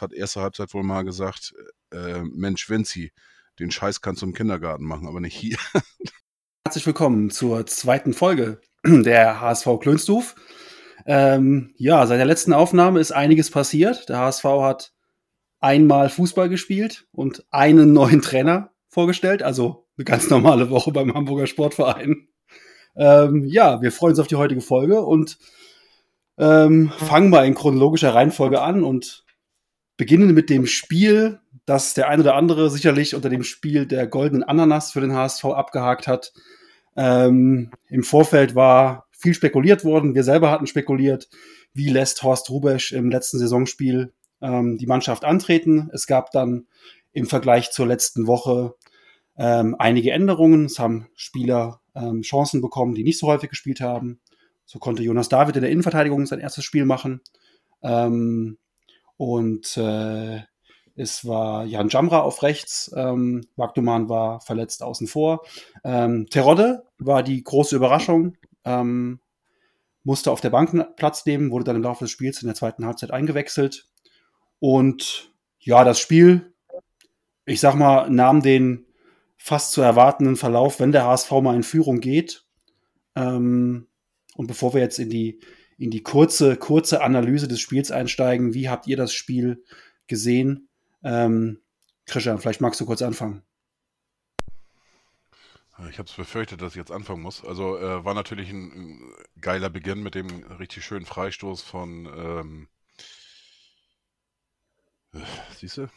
[0.00, 1.54] Hat erste Halbzeit wohl mal gesagt,
[1.92, 3.12] äh, Mensch, Vinci,
[3.58, 5.56] den Scheiß kannst du im Kindergarten machen, aber nicht hier.
[6.64, 10.36] Herzlich willkommen zur zweiten Folge der HSV Klönstuf.
[11.06, 14.08] Ähm, ja, seit der letzten Aufnahme ist einiges passiert.
[14.08, 14.92] Der HSV hat
[15.60, 21.46] einmal Fußball gespielt und einen neuen Trainer vorgestellt, also eine ganz normale Woche beim Hamburger
[21.46, 22.28] Sportverein.
[22.96, 25.38] Ähm, ja, wir freuen uns auf die heutige Folge und
[26.36, 29.24] ähm, fangen mal in chronologischer Reihenfolge an und
[29.98, 34.44] beginnen mit dem Spiel, das der ein oder andere sicherlich unter dem Spiel der goldenen
[34.44, 36.32] Ananas für den HSV abgehakt hat.
[36.96, 40.14] Ähm, Im Vorfeld war viel spekuliert worden.
[40.14, 41.28] Wir selber hatten spekuliert,
[41.74, 45.90] wie lässt Horst Rubesch im letzten Saisonspiel ähm, die Mannschaft antreten.
[45.92, 46.68] Es gab dann
[47.12, 48.74] im Vergleich zur letzten Woche
[49.36, 50.66] ähm, einige Änderungen.
[50.66, 54.20] Es haben Spieler ähm, Chancen bekommen, die nicht so häufig gespielt haben.
[54.64, 57.20] So konnte Jonas David in der Innenverteidigung sein erstes Spiel machen.
[57.82, 58.58] Ähm,
[59.18, 60.40] und äh,
[60.94, 62.90] es war Jan Jamra auf rechts.
[62.96, 65.44] Ähm, Wagduman war verletzt außen vor.
[65.84, 68.36] Ähm, Terodde war die große Überraschung.
[68.64, 69.20] Ähm,
[70.02, 72.86] musste auf der Bank Platz nehmen, wurde dann im Laufe des Spiels in der zweiten
[72.86, 73.88] Halbzeit eingewechselt.
[74.58, 76.54] Und ja, das Spiel,
[77.44, 78.86] ich sag mal, nahm den
[79.36, 82.44] fast zu erwartenden Verlauf, wenn der HSV mal in Führung geht.
[83.14, 83.86] Ähm,
[84.34, 85.40] und bevor wir jetzt in die,
[85.78, 89.64] in die kurze, kurze Analyse des Spiels einsteigen, wie habt ihr das Spiel
[90.08, 90.68] gesehen?
[91.02, 91.60] Ähm,
[92.06, 93.42] Christian, vielleicht magst du kurz anfangen.
[95.90, 97.44] Ich habe es befürchtet, dass ich jetzt anfangen muss.
[97.44, 102.68] Also äh, war natürlich ein, geiler Beginn mit dem richtig schönen Freistoß von ähm,
[105.14, 105.20] äh,
[105.56, 105.88] siehst du?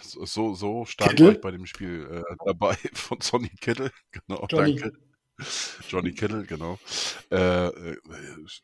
[0.00, 1.26] So, so stark Kittel?
[1.26, 3.90] war ich bei dem Spiel äh, dabei von Sonny Kittel.
[4.10, 4.76] Genau, Johnny.
[4.76, 4.98] danke.
[5.88, 6.78] Johnny Kittle, genau.
[7.30, 7.96] Äh, äh,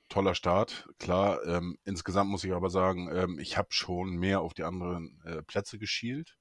[0.09, 1.45] toller Start, klar.
[1.45, 5.43] Ähm, insgesamt muss ich aber sagen, ähm, ich habe schon mehr auf die anderen äh,
[5.43, 6.37] Plätze geschielt,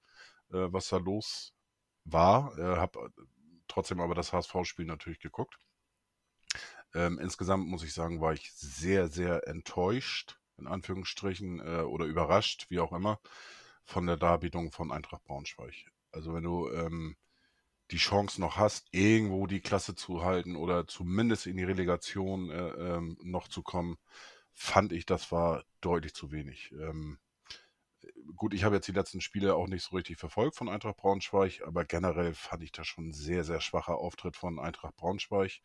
[0.52, 1.54] äh, was da los
[2.04, 2.58] war.
[2.58, 3.12] Äh, habe
[3.68, 5.58] trotzdem aber das HSV-Spiel natürlich geguckt.
[6.94, 12.68] Ähm, insgesamt muss ich sagen, war ich sehr, sehr enttäuscht, in Anführungsstrichen, äh, oder überrascht,
[12.70, 13.20] wie auch immer,
[13.86, 15.74] von der Darbietung von Eintracht Braunschweig.
[16.12, 17.16] Also wenn du ähm,
[17.92, 22.70] die Chance noch hast, irgendwo die Klasse zu halten oder zumindest in die Relegation äh,
[22.70, 23.98] ähm, noch zu kommen,
[24.54, 26.72] fand ich, das war deutlich zu wenig.
[26.74, 27.20] Ähm,
[28.36, 31.62] gut, ich habe jetzt die letzten Spiele auch nicht so richtig verfolgt von Eintracht Braunschweig,
[31.66, 35.62] aber generell fand ich das schon ein sehr, sehr schwacher Auftritt von Eintracht Braunschweig.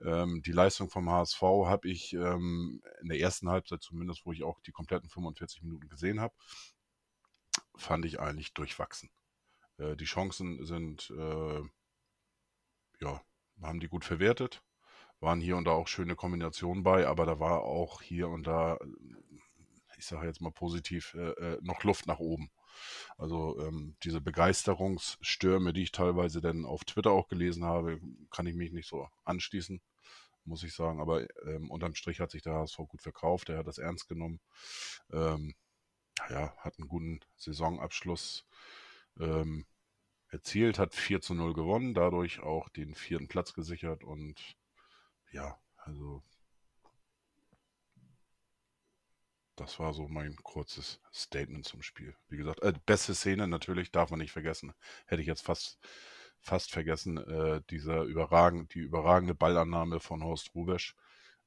[0.00, 4.44] Ähm, die Leistung vom HSV habe ich ähm, in der ersten Halbzeit zumindest, wo ich
[4.44, 6.34] auch die kompletten 45 Minuten gesehen habe,
[7.76, 9.10] fand ich eigentlich durchwachsen.
[9.78, 11.62] Äh, die Chancen sind, äh,
[13.00, 13.20] ja,
[13.62, 14.62] haben die gut verwertet.
[15.20, 18.78] Waren hier und da auch schöne Kombinationen bei, aber da war auch hier und da,
[19.96, 22.50] ich sage jetzt mal positiv, äh, äh, noch Luft nach oben.
[23.16, 28.54] Also ähm, diese Begeisterungsstürme, die ich teilweise dann auf Twitter auch gelesen habe, kann ich
[28.54, 29.80] mich nicht so anschließen,
[30.44, 31.00] muss ich sagen.
[31.00, 34.40] Aber ähm, unterm Strich hat sich der HSV gut verkauft, er hat das ernst genommen.
[35.12, 35.54] Ähm,
[36.28, 38.44] ja, hat einen guten Saisonabschluss
[39.20, 39.66] ähm,
[40.28, 44.56] erzielt, hat 4 zu 0 gewonnen, dadurch auch den vierten Platz gesichert und
[45.32, 46.22] ja, also
[49.56, 52.16] das war so mein kurzes Statement zum Spiel.
[52.28, 54.72] Wie gesagt, äh, beste Szene natürlich, darf man nicht vergessen.
[55.06, 55.78] Hätte ich jetzt fast,
[56.40, 60.96] fast vergessen, äh, dieser überragend, die überragende Ballannahme von Horst Rubesch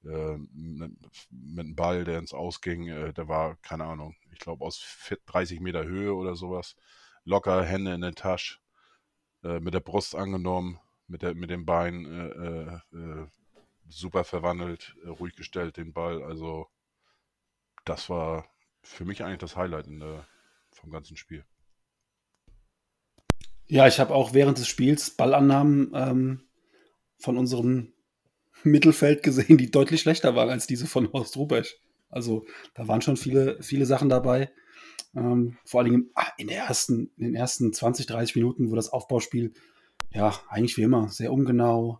[0.05, 0.93] äh, mit,
[1.29, 4.81] mit einem Ball, der ins Ausging, äh, der war, keine Ahnung, ich glaube aus
[5.25, 6.75] 30 Meter Höhe oder sowas
[7.27, 8.57] locker Hände in der Tasche,
[9.43, 13.27] äh, mit der Brust angenommen, mit, der, mit dem Bein äh, äh, äh
[13.89, 16.21] super verwandelt, äh, ruhig gestellt, den Ball.
[16.23, 16.67] Also
[17.85, 18.45] das war
[18.81, 20.27] für mich eigentlich das Highlight in der,
[20.71, 21.45] vom ganzen Spiel.
[23.65, 26.43] Ja, ich habe auch während des Spiels Ballannahmen ähm,
[27.17, 27.93] von unserem
[28.63, 31.75] Mittelfeld gesehen, die deutlich schlechter waren als diese von Horst Rubesch.
[32.09, 34.51] Also da waren schon viele, viele Sachen dabei.
[35.17, 38.75] Ähm, vor allen Dingen ah, in, der ersten, in den ersten 20, 30 Minuten, wo
[38.75, 39.53] das Aufbauspiel,
[40.11, 41.99] ja, eigentlich wie immer, sehr ungenau,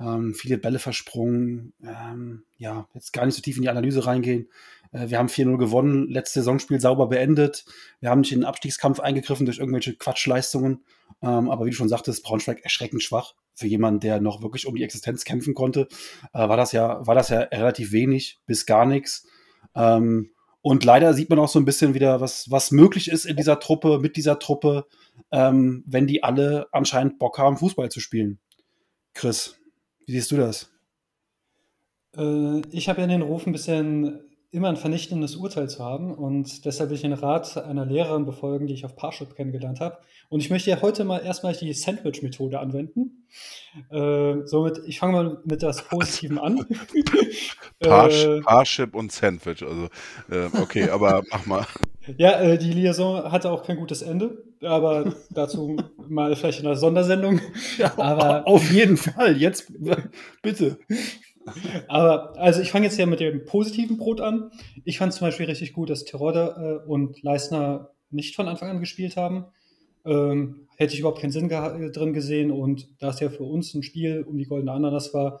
[0.00, 1.72] ähm, viele Bälle versprungen.
[1.82, 4.48] Ähm, ja, jetzt gar nicht so tief in die Analyse reingehen.
[4.90, 7.64] Äh, wir haben 4-0 gewonnen, letztes Saisonspiel sauber beendet.
[8.00, 10.84] Wir haben nicht in den Abstiegskampf eingegriffen durch irgendwelche Quatschleistungen.
[11.22, 13.34] Ähm, aber wie du schon sagtest, Braunschweig erschreckend schwach.
[13.54, 15.86] Für jemanden, der noch wirklich um die Existenz kämpfen konnte,
[16.32, 19.26] äh, war, das ja, war das ja relativ wenig bis gar nichts.
[19.74, 20.30] Ähm,
[20.62, 23.58] und leider sieht man auch so ein bisschen wieder, was, was möglich ist in dieser
[23.58, 24.86] Truppe, mit dieser Truppe,
[25.32, 28.38] ähm, wenn die alle anscheinend Bock haben, Fußball zu spielen.
[29.12, 29.58] Chris,
[30.06, 30.70] wie siehst du das?
[32.16, 34.20] Äh, ich habe ja den Ruf, ein bisschen
[34.52, 36.14] immer ein vernichtendes Urteil zu haben.
[36.14, 39.98] Und deshalb will ich den Rat einer Lehrerin befolgen, die ich auf Parship kennengelernt habe.
[40.28, 43.26] Und ich möchte ja heute mal erstmal die Sandwich-Methode anwenden.
[43.90, 46.66] Äh, somit, ich fange mal mit das Positiven an.
[47.80, 49.62] Parsh, äh, Parship und Sandwich.
[49.62, 49.88] Also,
[50.30, 51.66] äh, okay, aber mach mal.
[52.18, 55.76] Ja, äh, die Liaison hatte auch kein gutes Ende, aber dazu
[56.08, 57.40] mal vielleicht in einer Sondersendung.
[57.78, 59.72] Ja, aber auf jeden Fall, jetzt
[60.42, 60.78] bitte.
[61.88, 64.50] Aber also ich fange jetzt ja mit dem positiven Brot an.
[64.84, 68.80] Ich fand zum Beispiel richtig gut, dass Terodde äh, und Leisner nicht von Anfang an
[68.80, 69.46] gespielt haben.
[70.04, 73.74] Ähm, hätte ich überhaupt keinen Sinn ge drin gesehen und da es ja für uns
[73.74, 75.40] ein Spiel um die goldene Ananas war,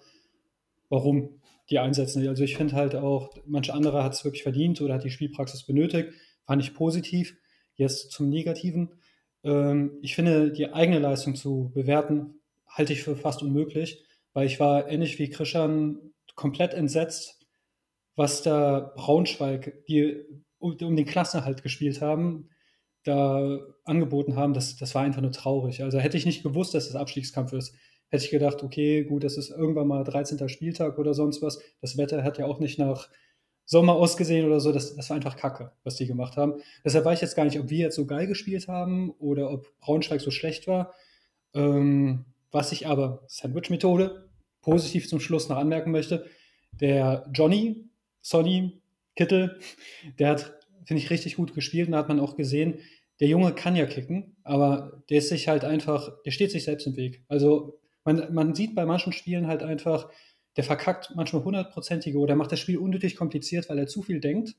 [0.88, 2.26] warum die einsetzen?
[2.28, 5.64] Also ich finde halt auch, manche andere hat es wirklich verdient oder hat die Spielpraxis
[5.64, 6.10] benötigt.
[6.46, 7.36] Fand ich positiv.
[7.74, 8.90] Jetzt zum Negativen.
[9.44, 12.34] Ähm, ich finde, die eigene Leistung zu bewerten,
[12.66, 14.04] halte ich für fast unmöglich
[14.34, 17.46] weil ich war ähnlich wie Christian komplett entsetzt,
[18.16, 20.24] was da Braunschweig, die
[20.58, 22.48] um den Klassenerhalt gespielt haben,
[23.04, 25.82] da angeboten haben, das, das war einfach nur traurig.
[25.82, 27.74] Also hätte ich nicht gewusst, dass das Abstiegskampf ist,
[28.10, 30.48] hätte ich gedacht, okay, gut, das ist irgendwann mal 13.
[30.48, 31.60] Spieltag oder sonst was.
[31.80, 33.08] Das Wetter hat ja auch nicht nach
[33.64, 34.70] Sommer ausgesehen oder so.
[34.70, 36.60] Das, das war einfach Kacke, was die gemacht haben.
[36.84, 39.66] Deshalb weiß ich jetzt gar nicht, ob wir jetzt so geil gespielt haben oder ob
[39.80, 40.92] Braunschweig so schlecht war.
[41.54, 44.28] Ähm, was ich aber, Sandwich-Methode,
[44.60, 46.26] positiv zum Schluss noch anmerken möchte,
[46.72, 47.88] der Johnny,
[48.20, 48.80] Sonny,
[49.16, 49.58] Kittel,
[50.18, 50.54] der hat,
[50.84, 52.78] finde ich, richtig gut gespielt und da hat man auch gesehen,
[53.20, 56.86] der Junge kann ja kicken, aber der ist sich halt einfach, der steht sich selbst
[56.86, 57.24] im Weg.
[57.28, 60.10] Also man, man sieht bei manchen Spielen halt einfach,
[60.56, 64.56] der verkackt manchmal hundertprozentige oder macht das Spiel unnötig kompliziert, weil er zu viel denkt.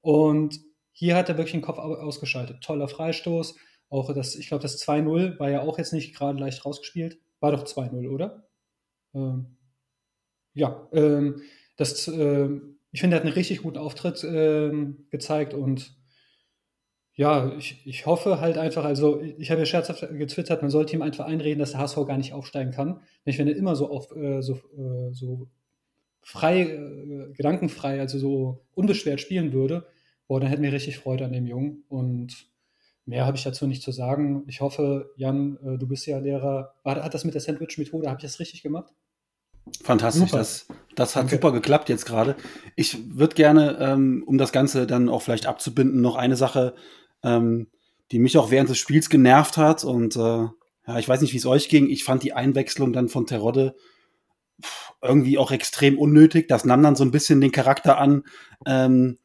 [0.00, 0.60] Und
[0.92, 2.62] hier hat er wirklich den Kopf ausgeschaltet.
[2.62, 3.56] Toller Freistoß,
[3.90, 7.18] auch das, ich glaube, das 2-0 war ja auch jetzt nicht gerade leicht rausgespielt.
[7.40, 8.48] War doch 2-0, oder?
[9.14, 9.56] Ähm,
[10.54, 11.42] ja, ähm,
[11.76, 12.48] das, äh,
[12.92, 15.96] ich finde, er hat einen richtig guten Auftritt ähm, gezeigt und
[17.14, 21.02] ja, ich, ich hoffe halt einfach, also ich habe ja scherzhaft getwittert, man sollte ihm
[21.02, 23.00] einfach einreden, dass der HSV gar nicht aufsteigen kann.
[23.24, 25.48] Wenn er immer so auf äh, so, äh, so
[26.22, 29.86] frei, äh, gedankenfrei, also so unbeschwert spielen würde,
[30.28, 31.84] boah, dann hätten wir richtig Freude an dem Jungen.
[31.88, 32.46] Und
[33.06, 34.44] Mehr habe ich dazu nicht zu sagen.
[34.46, 36.74] Ich hoffe, Jan, äh, du bist ja Lehrer.
[36.84, 38.92] Hat das mit der Sandwich-Methode, habe ich das richtig gemacht?
[39.82, 41.36] Fantastisch, das, das hat Danke.
[41.36, 42.34] super geklappt jetzt gerade.
[42.76, 46.74] Ich würde gerne, ähm, um das Ganze dann auch vielleicht abzubinden, noch eine Sache,
[47.22, 47.68] ähm,
[48.10, 49.84] die mich auch während des Spiels genervt hat.
[49.84, 51.88] Und äh, ja, ich weiß nicht, wie es euch ging.
[51.88, 53.74] Ich fand die Einwechslung dann von Terodde
[55.02, 56.48] irgendwie auch extrem unnötig.
[56.48, 58.24] Das nahm dann so ein bisschen den Charakter an.
[58.66, 59.18] Ähm,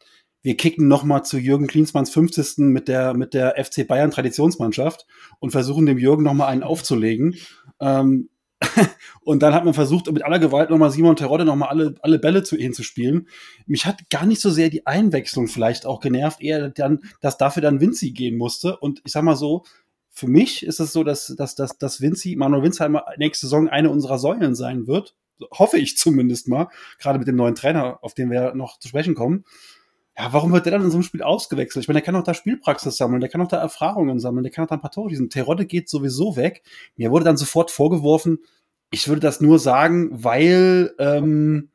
[0.45, 2.59] wir kicken noch mal zu Jürgen Klinsmanns 50.
[2.59, 5.07] mit der, mit der FC Bayern Traditionsmannschaft
[5.39, 7.33] und versuchen dem Jürgen noch mal einen aufzulegen.
[7.79, 8.29] Ähm,
[9.21, 12.43] und dann hat man versucht, mit aller Gewalt nochmal Simon Terodde nochmal alle, alle Bälle
[12.43, 13.27] zu ihnen zu spielen.
[13.65, 17.63] Mich hat gar nicht so sehr die Einwechslung vielleicht auch genervt, eher dann, dass dafür
[17.63, 18.77] dann Vinci gehen musste.
[18.77, 19.63] Und ich sag mal so,
[20.11, 23.89] für mich ist es so, dass, dass, dass, dass Vinci, Manuel Winsheimer nächste Saison eine
[23.89, 25.15] unserer Säulen sein wird.
[25.51, 26.67] Hoffe ich zumindest mal.
[26.99, 29.43] Gerade mit dem neuen Trainer, auf den wir noch zu sprechen kommen
[30.17, 31.83] ja, warum wird der dann in so einem Spiel ausgewechselt?
[31.83, 34.51] Ich meine, der kann auch da Spielpraxis sammeln, der kann auch da Erfahrungen sammeln, der
[34.51, 35.29] kann auch da ein paar Tore schießen.
[35.29, 36.63] Terodde geht sowieso weg.
[36.95, 38.39] Mir wurde dann sofort vorgeworfen,
[38.91, 41.69] ich würde das nur sagen, weil ähm,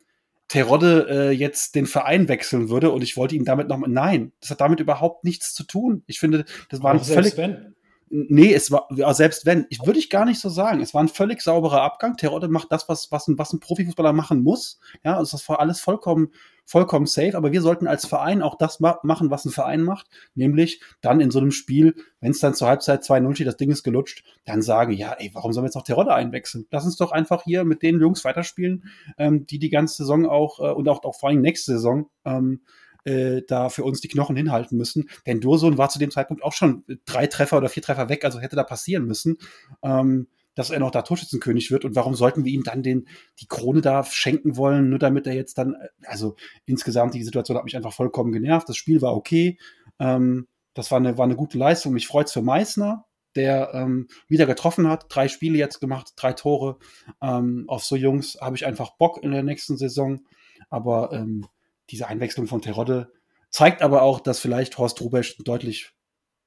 [0.49, 3.91] Terodde äh, jetzt den Verein wechseln würde und ich wollte ihn damit nochmal.
[3.91, 6.03] Nein, das hat damit überhaupt nichts zu tun.
[6.07, 7.37] Ich finde, das war ein völlig.
[7.37, 7.75] Wenn.
[8.13, 10.81] Nee, es war, ja, selbst wenn, ich würde ich gar nicht so sagen.
[10.81, 12.17] Es war ein völlig sauberer Abgang.
[12.17, 14.81] Terodde macht das, was, was, ein, was ein Profifußballer machen muss.
[15.05, 16.33] Ja, also das war alles vollkommen,
[16.65, 17.37] vollkommen safe.
[17.37, 20.09] Aber wir sollten als Verein auch das ma machen, was ein Verein macht.
[20.35, 23.71] Nämlich dann in so einem Spiel, wenn es dann zur Halbzeit 2-0 steht, das Ding
[23.71, 26.67] ist gelutscht, dann sagen, ja, ey, warum sollen wir jetzt noch Terodde einwechseln?
[26.73, 30.59] Lass uns doch einfach hier mit den Jungs weiterspielen, ähm, die die ganze Saison auch,
[30.59, 32.63] äh, und auch, auch vor allem nächste Saison, ähm,
[33.05, 35.09] äh, da für uns die Knochen hinhalten müssen.
[35.27, 38.41] Denn Dursun war zu dem Zeitpunkt auch schon drei Treffer oder vier Treffer weg, also
[38.41, 39.39] hätte da passieren müssen.
[39.83, 43.07] Ähm, dass er noch da Torschützenkönig wird und warum sollten wir ihm dann den,
[43.39, 47.65] die Krone da schenken wollen, nur damit er jetzt dann, also insgesamt die Situation hat
[47.65, 48.69] mich einfach vollkommen genervt.
[48.69, 49.59] Das Spiel war okay.
[49.99, 51.93] Ähm, das war eine, war eine gute Leistung.
[51.93, 56.33] Mich freut es für Meißner, der ähm, wieder getroffen hat, drei Spiele jetzt gemacht, drei
[56.33, 56.79] Tore.
[57.23, 60.21] Ähm, auf so Jungs habe ich einfach Bock in der nächsten Saison.
[60.69, 61.47] Aber ähm,
[61.91, 63.13] diese Einwechslung von Terodde
[63.51, 65.93] zeigt aber auch, dass vielleicht Horst Rubesch ein deutlich,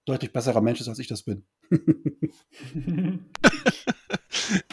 [0.05, 1.45] deutlich besserer Mensch ist, als ich das bin.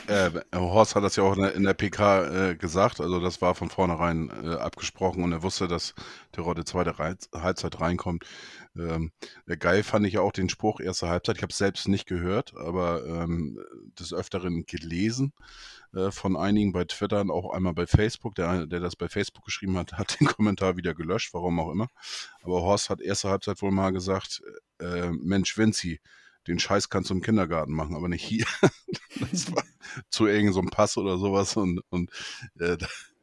[0.06, 3.40] äh, Horst hat das ja auch in der, in der PK äh, gesagt, also das
[3.42, 5.94] war von vornherein äh, abgesprochen und er wusste, dass
[6.32, 8.24] Terodde zweite Reiz, Halbzeit reinkommt.
[8.76, 9.12] Ähm,
[9.58, 11.36] geil fand ich ja auch den Spruch erste Halbzeit.
[11.36, 13.58] Ich habe es selbst nicht gehört, aber ähm,
[13.98, 15.32] des Öfteren gelesen
[15.94, 18.34] äh, von einigen bei Twitter und auch einmal bei Facebook.
[18.36, 21.88] Der, der das bei Facebook geschrieben hat, hat den Kommentar wieder gelöscht, warum auch immer.
[22.42, 24.42] Aber Horst hat erste Halbzeit wohl mal gesagt,
[24.78, 26.00] äh, Mensch, Vinci,
[26.46, 28.46] den Scheiß kannst du im Kindergarten machen, aber nicht hier.
[29.30, 29.64] das war
[30.08, 32.10] zu irgendeinem so Pass oder sowas und, und
[32.58, 32.76] äh,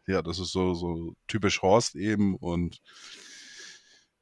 [0.08, 2.82] ja, das ist so, so typisch Horst eben und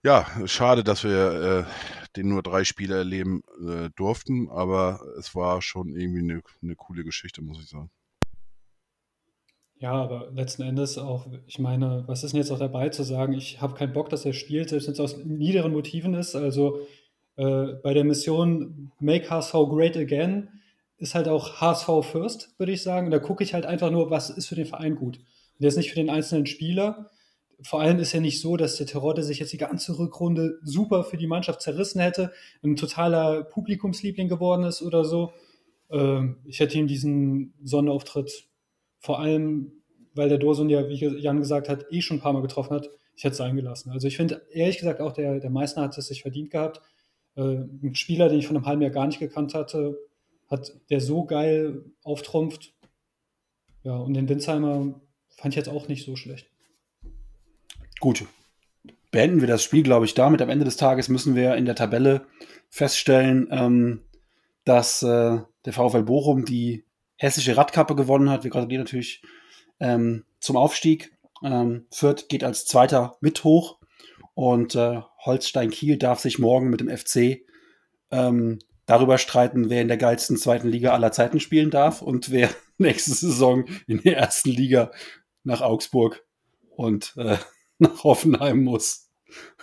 [0.04, 5.64] ja, schade, dass wir äh, den nur drei Spiele erleben äh, durften, aber es war
[5.64, 7.90] schon irgendwie eine, eine coole Geschichte, muss ich sagen.
[9.78, 13.34] Ja, aber letzten Endes auch, ich meine, was ist denn jetzt auch dabei zu sagen,
[13.34, 16.36] ich habe keinen Bock, dass er spielt, selbst wenn es aus niederen Motiven ist.
[16.36, 16.88] Also
[17.38, 20.50] äh, bei der Mission Make HSV Great Again
[20.98, 23.12] ist halt auch HSV First, würde ich sagen.
[23.12, 25.18] Da gucke ich halt einfach nur, was ist für den Verein gut.
[25.18, 27.12] Und der ist nicht für den einzelnen Spieler.
[27.62, 31.04] Vor allem ist ja nicht so, dass der Terodde sich jetzt die ganze Rückrunde super
[31.04, 32.32] für die Mannschaft zerrissen hätte,
[32.64, 35.32] ein totaler Publikumsliebling geworden ist oder so.
[35.90, 38.48] Ähm, ich hätte ihm diesen Sonnenauftritt
[39.00, 39.72] vor allem,
[40.14, 42.90] weil der Dosun ja, wie Jan gesagt hat, eh schon ein paar Mal getroffen hat,
[43.16, 43.92] ich hätte es eingelassen.
[43.92, 46.82] Also ich finde, ehrlich gesagt, auch der, der Meißner hat es sich verdient gehabt.
[47.36, 49.98] Äh, ein Spieler, den ich von einem halben Jahr gar nicht gekannt hatte,
[50.50, 52.74] hat der so geil auftrumpft.
[53.84, 55.00] Ja, und den Winsheimer
[55.30, 56.50] fand ich jetzt auch nicht so schlecht.
[58.00, 58.26] Gut.
[59.12, 60.42] Beenden wir das Spiel, glaube ich, damit.
[60.42, 62.26] Am Ende des Tages müssen wir in der Tabelle
[62.70, 64.02] feststellen, ähm,
[64.66, 66.84] dass äh, der VfL Bochum die
[67.16, 68.44] hessische Radkappe gewonnen hat.
[68.44, 69.22] Wir gratulieren natürlich
[69.80, 71.14] ähm, zum Aufstieg.
[71.44, 73.78] Ähm, Fürth geht als Zweiter mit hoch
[74.36, 77.42] und äh, Holstein Kiel darf sich morgen mit dem FC
[78.12, 82.50] ähm, darüber streiten, wer in der geilsten zweiten Liga aller Zeiten spielen darf und wer
[82.78, 84.92] nächste Saison in der ersten Liga
[85.44, 86.24] nach Augsburg
[86.70, 87.38] und äh,
[87.80, 89.10] nach Hoffenheim muss.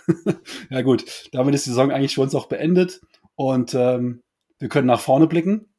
[0.69, 3.01] ja gut, damit ist die Saison eigentlich für uns auch beendet
[3.35, 4.23] und ähm,
[4.59, 5.73] wir können nach vorne blicken.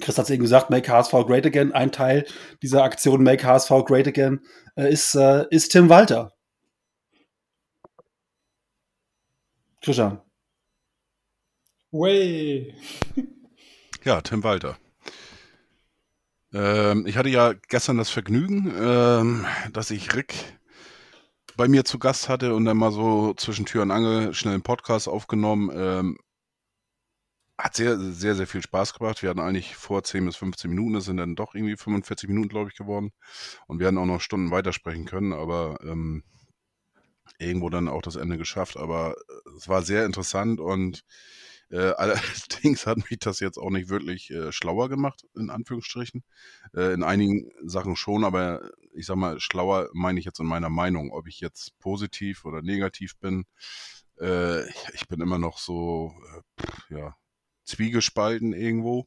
[0.00, 1.72] Chris hat es eben gesagt, Make HSV Great Again.
[1.72, 2.24] Ein Teil
[2.62, 4.40] dieser Aktion Make HSV Great Again
[4.76, 6.37] äh, ist, äh, ist Tim Walter.
[9.80, 10.20] Christian.
[11.90, 12.74] Way.
[14.04, 14.76] ja, Tim Walter.
[16.52, 20.34] Ähm, ich hatte ja gestern das Vergnügen, ähm, dass ich Rick
[21.56, 24.62] bei mir zu Gast hatte und dann mal so zwischen Tür und Angel schnell einen
[24.62, 25.70] Podcast aufgenommen.
[25.74, 26.18] Ähm,
[27.58, 29.20] hat sehr, sehr, sehr viel Spaß gemacht.
[29.22, 32.48] Wir hatten eigentlich vor 10 bis 15 Minuten, es sind dann doch irgendwie 45 Minuten,
[32.48, 33.10] glaube ich, geworden.
[33.66, 36.22] Und wir hatten auch noch Stunden weitersprechen können, aber ähm,
[37.38, 38.76] irgendwo dann auch das Ende geschafft.
[38.76, 41.04] Aber äh, es war sehr interessant und
[41.70, 46.24] äh, allerdings hat mich das jetzt auch nicht wirklich äh, schlauer gemacht, in Anführungsstrichen.
[46.74, 50.70] Äh, in einigen Sachen schon, aber ich sag mal, schlauer meine ich jetzt in meiner
[50.70, 51.12] Meinung.
[51.12, 53.44] Ob ich jetzt positiv oder negativ bin,
[54.20, 57.16] äh, ich, bin immer noch so, äh, pff, ja,
[57.68, 59.06] zwiegespalten irgendwo.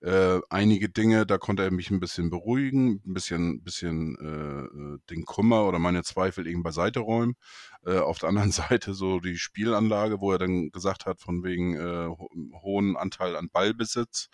[0.00, 4.98] Äh, einige Dinge, da konnte er mich ein bisschen beruhigen, ein bisschen, bisschen äh, äh
[5.10, 7.36] den Kummer oder meine Zweifel irgendwie beiseite räumen.
[7.84, 11.74] Äh, auf der anderen Seite so die Spielanlage, wo er dann gesagt hat, von wegen
[11.74, 12.30] äh, ho
[12.62, 14.28] hohen Anteil an Ballbesitz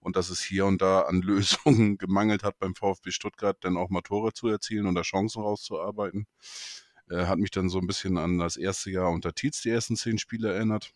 [0.00, 3.90] und dass es hier und da an Lösungen gemangelt hat beim VfB Stuttgart, dann auch
[3.90, 6.26] mal Tore zu erzielen und da Chancen rauszuarbeiten.
[7.10, 9.96] Äh, hat mich dann so ein bisschen an das erste Jahr unter Tietz, die ersten
[9.96, 10.92] zehn Spiele erinnert.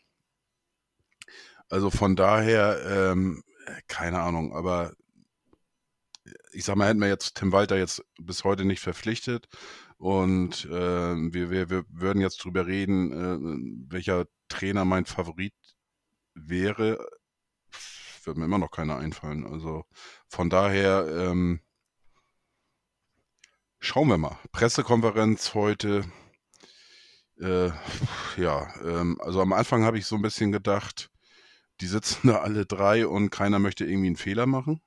[1.73, 3.43] Also von daher, ähm,
[3.89, 4.93] keine Ahnung, aber
[6.53, 9.49] ich sag mal, hätten wir jetzt Tim Walter jetzt bis heute nicht verpflichtet
[9.97, 15.55] und äh, wir, wir, wir würden jetzt drüber reden, äh, welcher Trainer mein Favorit
[16.35, 16.99] wäre,
[18.25, 19.47] würde mir immer noch keiner einfallen.
[19.47, 19.87] Also
[20.29, 21.61] von daher, ähm,
[23.81, 24.39] schauen wir mal.
[24.53, 26.05] Pressekonferenz heute.
[27.41, 27.71] Äh,
[28.37, 31.09] ja, ähm, also am Anfang habe ich so ein bisschen gedacht,
[31.83, 34.81] die sitzen da alle drei und keiner möchte irgendwie einen Fehler machen.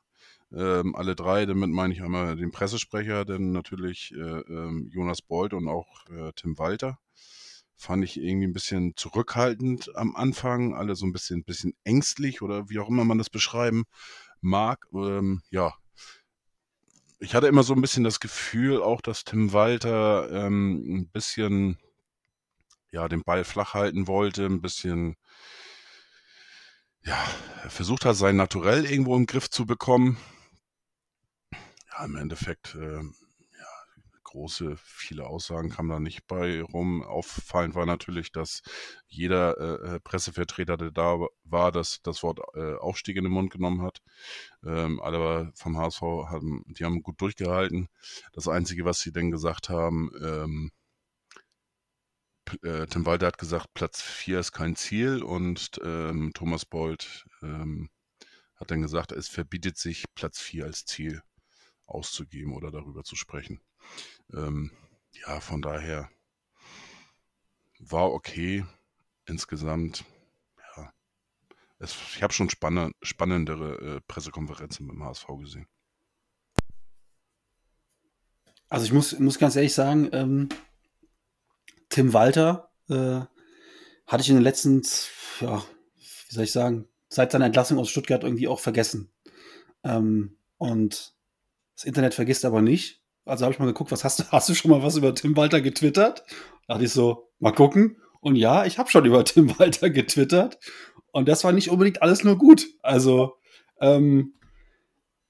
[0.53, 5.53] Ähm, alle drei, damit meine ich einmal den Pressesprecher, dann natürlich äh, ähm, Jonas Bold
[5.53, 6.97] und auch äh, Tim Walter.
[7.75, 12.69] Fand ich irgendwie ein bisschen zurückhaltend am Anfang, alle so ein bisschen, bisschen ängstlich oder
[12.69, 13.83] wie auch immer man das beschreiben
[14.39, 14.85] mag.
[14.93, 15.73] Ähm, ja,
[17.19, 21.77] ich hatte immer so ein bisschen das Gefühl, auch dass Tim Walter ähm, ein bisschen
[22.91, 25.17] ja, den Ball flach halten wollte, ein bisschen
[27.05, 27.23] ja,
[27.69, 30.17] versucht hat, sein Naturell irgendwo im Griff zu bekommen.
[31.91, 33.67] Ja, im Endeffekt, äh, ja,
[34.23, 37.03] große, viele Aussagen kamen da nicht bei rum.
[37.03, 38.63] Auffallend war natürlich, dass
[39.07, 43.51] jeder äh, äh Pressevertreter, der da war, das, das Wort äh, Aufstieg in den Mund
[43.51, 44.01] genommen hat.
[44.65, 47.87] Ähm, alle vom HSV haben, die haben gut durchgehalten.
[48.33, 50.71] Das Einzige, was sie denn gesagt haben, ähm,
[52.63, 57.89] äh, Tim Walter hat gesagt, Platz 4 ist kein Ziel und ähm, Thomas Bold ähm,
[58.55, 61.21] hat dann gesagt, es verbietet sich, Platz 4 als Ziel
[61.85, 63.61] auszugeben oder darüber zu sprechen.
[64.33, 64.71] Ähm,
[65.11, 66.09] ja, von daher
[67.79, 68.65] war okay
[69.25, 70.05] insgesamt.
[70.75, 70.93] Ja,
[71.79, 75.67] es, ich habe schon spanne, spannendere äh, Pressekonferenzen dem HSV gesehen.
[78.69, 80.49] Also ich muss, muss ganz ehrlich sagen, ähm,
[81.95, 83.21] Tim Walter äh,
[84.05, 84.81] hatte ich in den letzten,
[85.39, 85.63] ja,
[85.95, 89.13] wie soll ich sagen, seit seiner Entlassung aus Stuttgart irgendwie auch vergessen.
[89.81, 91.13] Ähm, und
[91.73, 93.01] das Internet vergisst aber nicht.
[93.23, 95.37] Also habe ich mal geguckt, was hast du, hast du schon mal was über Tim
[95.37, 96.25] Walter getwittert?
[96.67, 98.01] Da dachte ich so, mal gucken.
[98.19, 100.59] Und ja, ich habe schon über Tim Walter getwittert.
[101.13, 102.67] Und das war nicht unbedingt alles nur gut.
[102.81, 103.37] Also,
[103.79, 104.33] ähm,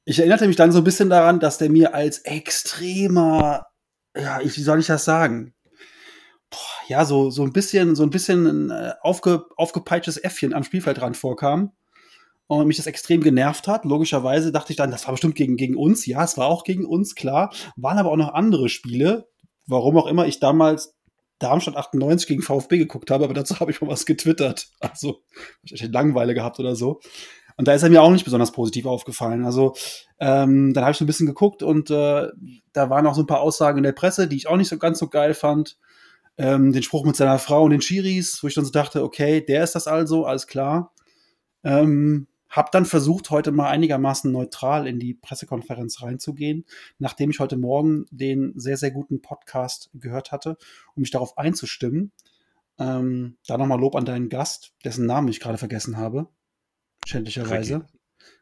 [0.03, 3.67] ich erinnerte mich dann so ein bisschen daran, dass der mir als extremer,
[4.17, 5.54] ja, ich, wie soll ich das sagen?
[6.88, 11.18] Ja, so, so ein bisschen, so ein bisschen ein äh, aufge, aufgepeitschtes Äffchen am Spielfeldrand
[11.18, 11.72] vorkam
[12.48, 13.86] und mich das extrem genervt hat.
[13.86, 16.06] Logischerweise dachte ich dann, das war bestimmt gegen, gegen uns.
[16.06, 17.51] Ja, es war auch gegen uns, klar.
[17.75, 19.27] Waren aber auch noch andere Spiele.
[19.65, 20.96] Warum auch immer ich damals
[21.39, 24.70] Darmstadt 98 gegen VfB geguckt habe, aber dazu habe ich mal was getwittert.
[24.80, 25.22] Also,
[25.63, 27.00] ich Langeweile gehabt oder so.
[27.58, 29.46] Und da ist er mir auch nicht besonders positiv aufgefallen.
[29.46, 29.74] Also,
[30.20, 32.27] ähm, dann habe ich so ein bisschen geguckt und äh,
[32.74, 34.77] da waren auch so ein paar Aussagen in der Presse, die ich auch nicht so
[34.77, 35.77] ganz so geil fand.
[36.38, 39.42] Ähm, den Spruch mit seiner Frau und den Chiris, wo ich dann so dachte, okay,
[39.42, 40.94] der ist das also, alles klar.
[41.63, 46.65] Ähm, hab dann versucht, heute mal einigermaßen neutral in die Pressekonferenz reinzugehen,
[47.00, 50.58] nachdem ich heute Morgen den sehr, sehr guten Podcast gehört hatte,
[50.96, 52.12] um mich darauf einzustimmen.
[52.77, 56.27] Ähm, da nochmal Lob an deinen Gast, dessen Namen ich gerade vergessen habe.
[57.06, 57.86] Schändlicherweise.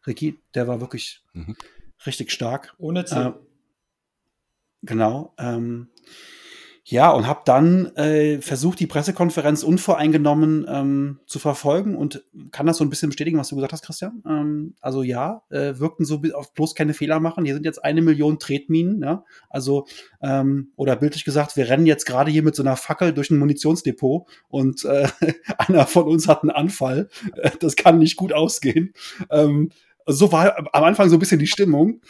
[0.06, 1.56] Ricky, Ricky der war wirklich mhm.
[2.06, 2.76] richtig stark.
[2.78, 3.18] Ohne Ziel.
[3.18, 3.34] Äh,
[4.84, 5.34] genau.
[5.38, 5.90] Ähm,
[6.86, 12.76] ja, und habe dann äh, versucht, die Pressekonferenz unvoreingenommen ähm, zu verfolgen und kann das
[12.76, 14.22] so ein bisschen bestätigen, was du gesagt hast, Christian.
[14.28, 17.46] Ähm, also ja, äh, wirkten so auf bloß keine Fehler machen.
[17.46, 19.24] Hier sind jetzt eine Million Tretminen, ja.
[19.50, 19.88] Also,
[20.22, 23.40] ähm, oder bildlich gesagt, wir rennen jetzt gerade hier mit so einer Fackel durch ein
[23.40, 25.08] Munitionsdepot und äh,
[25.58, 27.08] einer von uns hat einen Anfall.
[27.62, 28.94] das kann nicht gut ausgehen.
[29.30, 29.72] Ähm,
[30.06, 32.02] so war am Anfang so ein bisschen die Stimmung.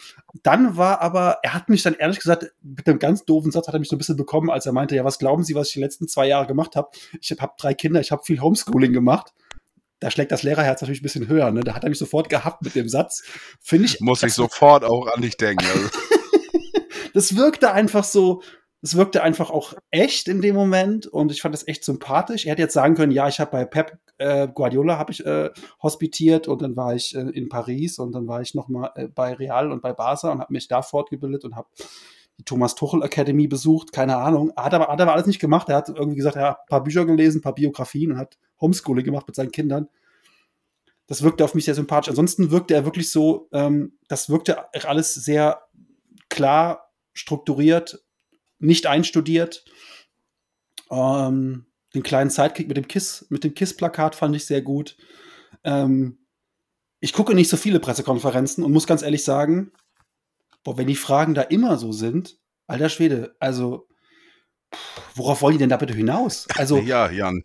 [0.42, 3.74] Dann war aber, er hat mich dann ehrlich gesagt, mit einem ganz doofen Satz hat
[3.74, 5.74] er mich so ein bisschen bekommen, als er meinte, ja, was glauben Sie, was ich
[5.74, 6.88] die letzten zwei Jahre gemacht habe?
[7.20, 9.32] Ich habe hab drei Kinder, ich habe viel Homeschooling gemacht.
[10.00, 11.50] Da schlägt das Lehrerherz natürlich ein bisschen höher.
[11.50, 11.60] Ne?
[11.60, 13.22] Da hat er mich sofort gehabt mit dem Satz.
[13.60, 14.00] Finde ich.
[14.00, 15.64] Muss ich sofort auch an dich denken.
[15.64, 15.88] Also.
[17.14, 18.42] das wirkte einfach so,
[18.82, 22.44] es wirkte einfach auch echt in dem Moment und ich fand das echt sympathisch.
[22.44, 25.50] Er hätte jetzt sagen können, ja, ich habe bei Pep äh, Guardiola habe ich äh,
[25.82, 29.08] hospitiert und dann war ich äh, in Paris und dann war ich noch mal äh,
[29.08, 31.68] bei Real und bei Barca und habe mich da fortgebildet und habe
[32.38, 34.52] die Thomas Tuchel Academy besucht, keine Ahnung.
[34.56, 35.68] Hat aber, hat aber alles nicht gemacht.
[35.68, 38.38] Er hat irgendwie gesagt, er hat ein paar Bücher gelesen, ein paar Biografien und hat
[38.60, 39.88] Homeschooling gemacht mit seinen Kindern.
[41.06, 42.08] Das wirkte auf mich sehr sympathisch.
[42.08, 45.60] Ansonsten wirkte er wirklich so, ähm, das wirkte alles sehr
[46.28, 48.04] klar, strukturiert,
[48.58, 49.64] nicht einstudiert.
[50.90, 54.96] Ähm, den kleinen Sidekick mit dem Kiss, mit dem Kiss-Plakat fand ich sehr gut.
[55.62, 56.18] Ähm,
[57.00, 59.72] ich gucke nicht so viele Pressekonferenzen und muss ganz ehrlich sagen,
[60.62, 63.86] boah, wenn die Fragen da immer so sind, alter Schwede, also
[65.14, 66.46] worauf wollen die denn da bitte hinaus?
[66.56, 67.44] Also ja, Jan.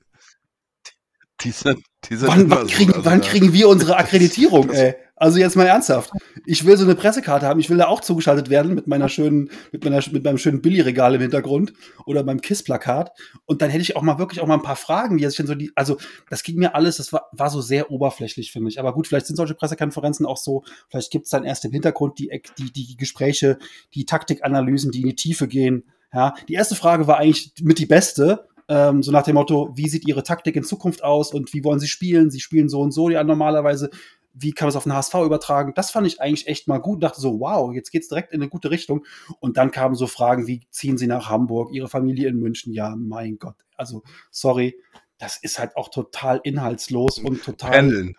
[1.42, 4.96] Die sind, wann, wann, kriegen, so, also wann kriegen wir unsere Akkreditierung, ey?
[5.20, 6.12] Also jetzt mal ernsthaft.
[6.46, 7.60] Ich will so eine Pressekarte haben.
[7.60, 11.16] Ich will da auch zugeschaltet werden mit meiner schönen, mit meiner, mit meinem schönen Billy-Regal
[11.16, 11.74] im Hintergrund
[12.06, 13.12] oder meinem KISS-Plakat.
[13.46, 15.46] Und dann hätte ich auch mal wirklich auch mal ein paar Fragen, wie sich denn
[15.46, 15.98] so die, also
[16.30, 18.80] das ging mir alles, das war, war so sehr oberflächlich, finde ich.
[18.80, 22.18] Aber gut, vielleicht sind solche Pressekonferenzen auch so, vielleicht gibt es dann erst im Hintergrund
[22.18, 23.60] die, die, die Gespräche,
[23.94, 25.84] die Taktikanalysen, die in die Tiefe gehen.
[26.14, 29.90] Ja, die erste Frage war eigentlich mit die beste, ähm, so nach dem Motto, wie
[29.90, 32.32] sieht Ihre Taktik in Zukunft aus und wie wollen Sie spielen?
[32.32, 33.90] Sie spielen so und so ja normalerweise
[34.34, 35.74] wie kann man es auf den HSV übertragen?
[35.76, 37.04] Das fand ich eigentlich echt mal gut.
[37.04, 39.06] Dachte so, wow, jetzt geht's direkt in eine gute Richtung.
[39.40, 42.74] Und dann kamen so Fragen wie, ziehen Sie nach Hamburg, Ihre Familie in München?
[42.74, 43.56] Ja, mein Gott.
[43.76, 44.78] Also, sorry,
[45.18, 47.72] das ist halt auch total inhaltslos und total.
[47.72, 48.16] Pendeln.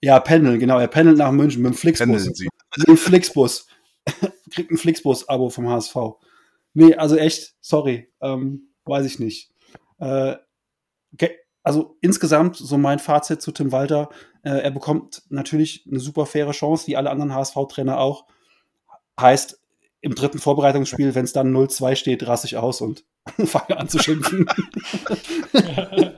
[0.00, 0.78] Ja, pendeln, genau.
[0.78, 2.06] Er pendelt nach München mit dem Flixbus.
[2.06, 2.48] Pendeln Sie.
[2.76, 3.66] Mit dem Flixbus.
[4.50, 5.96] Kriegt ein Flixbus-Abo vom HSV.
[6.74, 8.12] Nee, also echt, sorry.
[8.20, 9.50] Ähm, weiß ich nicht.
[9.98, 10.36] Äh,
[11.62, 14.08] also insgesamt so mein Fazit zu Tim Walter.
[14.42, 18.26] Äh, er bekommt natürlich eine super faire Chance, wie alle anderen HSV-Trainer auch.
[19.20, 19.60] Heißt,
[20.00, 23.04] im dritten Vorbereitungsspiel, wenn es dann 0-2 steht, raste ich aus und
[23.44, 24.48] fange an zu schimpfen.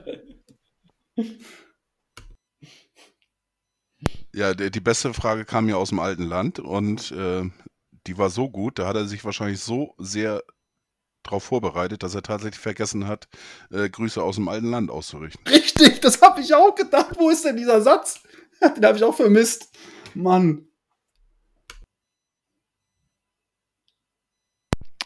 [4.34, 7.50] ja, die, die beste Frage kam ja aus dem alten Land und äh,
[8.06, 10.42] die war so gut, da hat er sich wahrscheinlich so sehr
[11.22, 13.28] darauf vorbereitet, dass er tatsächlich vergessen hat,
[13.70, 15.46] äh, Grüße aus dem alten Land auszurichten.
[15.48, 17.16] Richtig, das habe ich auch gedacht.
[17.18, 18.22] Wo ist denn dieser Satz?
[18.76, 19.70] Den habe ich auch vermisst.
[20.14, 20.66] Mann.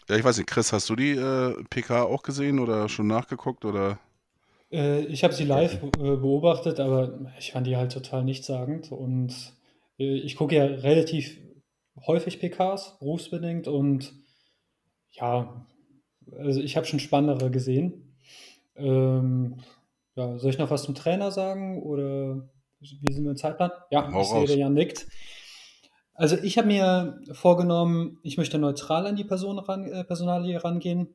[0.08, 3.64] Ja, ich weiß nicht, Chris, hast du die äh, PK auch gesehen oder schon nachgeguckt
[3.64, 3.98] oder?
[4.70, 9.32] Äh, ich habe sie live äh, beobachtet, aber ich fand die halt total nichtssagend und
[9.98, 11.38] äh, ich gucke ja relativ
[12.06, 14.12] häufig PKs, berufsbedingt und
[15.12, 15.66] ja,
[16.38, 18.16] also ich habe schon spannendere gesehen.
[18.76, 19.56] Ähm,
[20.16, 22.48] ja, soll ich noch was zum Trainer sagen oder
[22.80, 23.70] wie sind wir im Zeitplan?
[23.90, 25.06] Ja, Hau ich sehe, der Jan nickt.
[26.14, 31.08] Also ich habe mir vorgenommen, ich möchte neutral an die Person ran, äh, Personalie rangehen.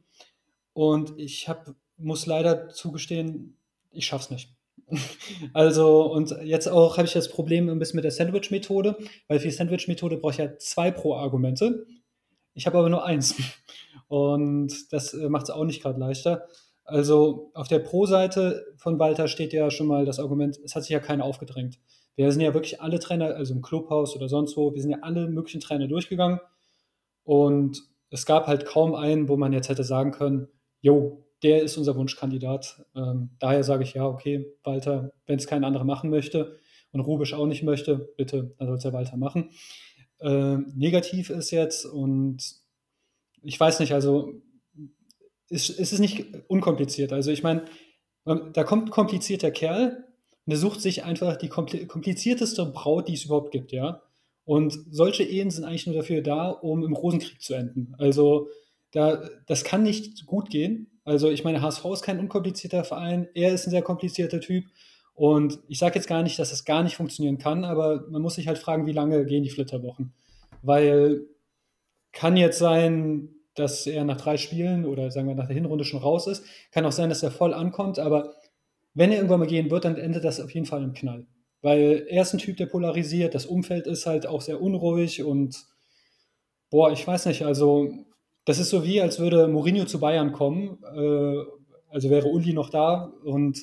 [0.73, 3.57] Und ich hab, muss leider zugestehen,
[3.91, 4.53] ich schaff's nicht.
[5.53, 9.47] also, und jetzt auch habe ich das Problem ein bisschen mit der Sandwich-Methode, weil für
[9.47, 11.85] die Sandwich-Methode brauche ich ja zwei Pro-Argumente.
[12.53, 13.35] Ich habe aber nur eins.
[14.09, 16.47] Und das äh, macht es auch nicht gerade leichter.
[16.83, 20.91] Also auf der Pro-Seite von Walter steht ja schon mal das Argument, es hat sich
[20.91, 21.79] ja keiner aufgedrängt.
[22.15, 24.97] Wir sind ja wirklich alle Trainer, also im Clubhaus oder sonst wo, wir sind ja
[25.01, 26.39] alle möglichen Trainer durchgegangen.
[27.23, 30.47] Und es gab halt kaum einen, wo man jetzt hätte sagen können,
[30.81, 32.83] jo, der ist unser Wunschkandidat.
[32.95, 36.57] Ähm, daher sage ich ja, okay, Walter, wenn es kein anderer machen möchte
[36.91, 39.51] und Rubisch auch nicht möchte, bitte, dann soll es ja Walter machen.
[40.19, 42.58] Ähm, negativ ist jetzt, und
[43.43, 44.33] ich weiß nicht, also
[45.49, 47.13] ist, ist es nicht unkompliziert.
[47.13, 47.65] Also ich meine,
[48.25, 50.05] da kommt ein komplizierter Kerl,
[50.49, 54.01] und er sucht sich einfach die komplizierteste Braut, die es überhaupt gibt, ja.
[54.45, 57.93] Und solche Ehen sind eigentlich nur dafür da, um im Rosenkrieg zu enden.
[57.99, 58.49] Also
[58.91, 60.87] da, das kann nicht gut gehen.
[61.03, 64.65] Also ich meine, HSV ist kein unkomplizierter Verein, er ist ein sehr komplizierter Typ.
[65.13, 68.33] Und ich sage jetzt gar nicht, dass es gar nicht funktionieren kann, aber man muss
[68.33, 70.13] sich halt fragen, wie lange gehen die Flitterwochen.
[70.63, 71.27] Weil
[72.11, 76.01] kann jetzt sein, dass er nach drei Spielen oder sagen wir nach der Hinrunde schon
[76.01, 76.45] raus ist.
[76.71, 78.33] Kann auch sein, dass er voll ankommt, aber
[78.93, 81.27] wenn er irgendwann mal gehen wird, dann endet das auf jeden Fall im Knall.
[81.61, 85.57] Weil er ist ein Typ, der polarisiert, das Umfeld ist halt auch sehr unruhig und
[86.69, 87.91] boah, ich weiß nicht, also
[88.45, 91.43] das ist so wie, als würde Mourinho zu Bayern kommen, äh,
[91.89, 93.59] also wäre Uli noch da und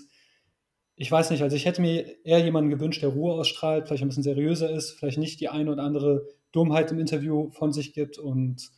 [0.94, 4.08] ich weiß nicht, also ich hätte mir eher jemanden gewünscht, der Ruhe ausstrahlt, vielleicht ein
[4.08, 8.18] bisschen seriöser ist, vielleicht nicht die eine oder andere Dummheit im Interview von sich gibt
[8.18, 8.70] und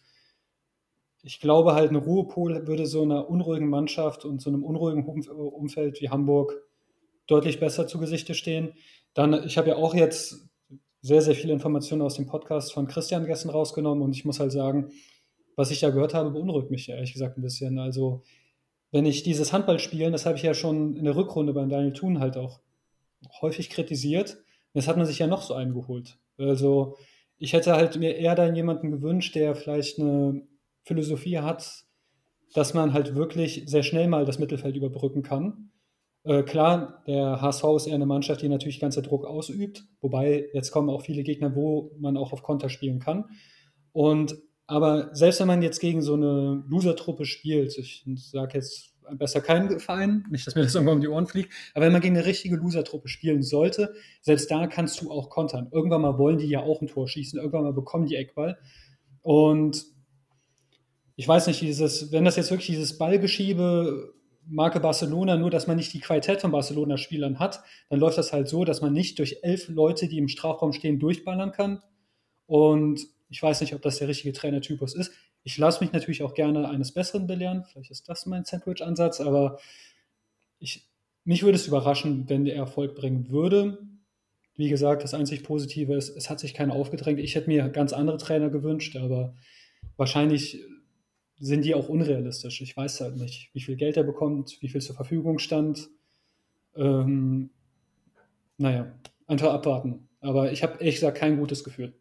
[1.23, 6.01] ich glaube halt, ein Ruhepol würde so einer unruhigen Mannschaft und so einem unruhigen Umfeld
[6.01, 6.63] wie Hamburg
[7.27, 8.73] deutlich besser zu Gesichte stehen.
[9.15, 10.49] Dann, ich habe ja auch jetzt
[11.03, 14.53] sehr, sehr viele Informationen aus dem Podcast von Christian gestern rausgenommen und ich muss halt
[14.53, 14.91] sagen,
[15.57, 17.79] was ich da gehört habe, beunruhigt mich ehrlich gesagt ein bisschen.
[17.79, 18.23] Also,
[18.91, 22.21] wenn ich dieses Handballspielen, das habe ich ja schon in der Rückrunde beim Daniel Thun
[22.21, 22.61] halt auch
[23.43, 24.39] häufig kritisiert.
[24.73, 26.19] Jetzt hat man sich ja noch so eingeholt.
[26.39, 26.97] Also,
[27.39, 30.43] ich hätte halt mir eher dann jemanden gewünscht, der vielleicht eine
[30.85, 31.85] Philosophie hat,
[32.55, 35.71] dass man halt wirklich sehr schnell mal das Mittelfeld überbrücken kann.
[36.25, 40.73] Äh, klar, der HSV ist eher eine Mannschaft, die natürlich ganzer Druck ausübt, wobei jetzt
[40.73, 43.27] kommen auch viele Gegner, wo man auch auf Konter spielen kann.
[43.93, 49.41] Und aber selbst wenn man jetzt gegen so eine Loser-Truppe spielt, ich sage jetzt besser
[49.41, 52.17] keinen Verein, nicht, dass mir das irgendwann um die Ohren fliegt, aber wenn man gegen
[52.17, 55.69] eine richtige Loser-Truppe spielen sollte, selbst da kannst du auch kontern.
[55.73, 58.59] Irgendwann mal wollen die ja auch ein Tor schießen, irgendwann mal bekommen die Eckball.
[59.23, 59.85] Und
[61.17, 64.15] ich weiß nicht, dieses, wenn das jetzt wirklich dieses Ballgeschiebe
[64.51, 68.49] Marke Barcelona, nur dass man nicht die Qualität von Barcelona-Spielern hat, dann läuft das halt
[68.49, 71.83] so, dass man nicht durch elf Leute, die im Strafraum stehen, durchballern kann.
[72.47, 75.13] Und ich weiß nicht, ob das der richtige Trainertypus ist.
[75.45, 77.65] Ich lasse mich natürlich auch gerne eines Besseren belehren.
[77.65, 79.59] Vielleicht ist das mein Sandwich-Ansatz, aber
[80.59, 80.89] ich,
[81.25, 83.79] mich würde es überraschen, wenn der Erfolg bringen würde.
[84.57, 87.21] Wie gesagt, das einzig Positive ist, es hat sich keiner aufgedrängt.
[87.21, 89.35] Ich hätte mir ganz andere Trainer gewünscht, aber
[89.97, 90.65] wahrscheinlich
[91.39, 92.61] sind die auch unrealistisch.
[92.61, 95.89] Ich weiß halt nicht, wie viel Geld er bekommt, wie viel zur Verfügung stand.
[96.75, 97.51] Ähm,
[98.57, 98.93] naja,
[99.27, 100.09] einfach abwarten.
[100.21, 101.95] Aber ich habe ehrlich gesagt kein gutes Gefühl.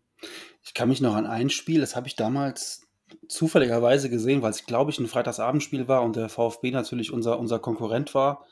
[0.63, 2.86] Ich kann mich noch an ein Spiel, das habe ich damals
[3.27, 7.59] zufälligerweise gesehen, weil es, glaube ich, ein Freitagsabendspiel war und der VfB natürlich unser, unser
[7.59, 8.45] Konkurrent war.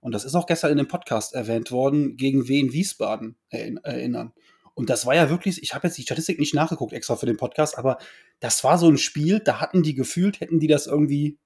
[0.00, 4.32] Und das ist auch gestern in dem Podcast erwähnt worden, gegen wen Wiesbaden erinnern.
[4.74, 7.36] Und das war ja wirklich, ich habe jetzt die Statistik nicht nachgeguckt extra für den
[7.36, 7.98] Podcast, aber
[8.38, 11.38] das war so ein Spiel, da hatten die gefühlt, hätten die das irgendwie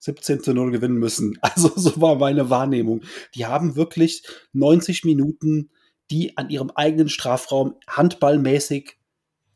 [0.00, 1.38] 17 zu 0 gewinnen müssen.
[1.40, 3.02] Also so war meine Wahrnehmung.
[3.34, 4.22] Die haben wirklich
[4.52, 5.70] 90 Minuten
[6.10, 8.98] die an ihrem eigenen Strafraum handballmäßig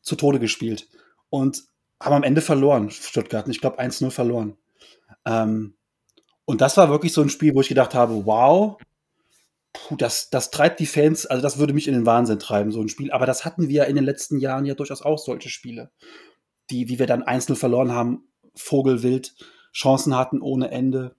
[0.00, 0.88] zu Tode gespielt.
[1.28, 1.64] Und
[2.00, 3.48] haben am Ende verloren, Stuttgart.
[3.48, 4.56] Ich glaube 1-0 verloren.
[5.24, 5.74] Ähm,
[6.44, 8.78] und das war wirklich so ein Spiel, wo ich gedacht habe, wow,
[9.72, 12.80] puh, das, das treibt die Fans, also das würde mich in den Wahnsinn treiben, so
[12.80, 13.10] ein Spiel.
[13.10, 15.90] Aber das hatten wir in den letzten Jahren ja durchaus auch solche Spiele,
[16.70, 19.34] die, wie wir dann einzeln verloren haben, Vogelwild,
[19.72, 21.14] Chancen hatten ohne Ende.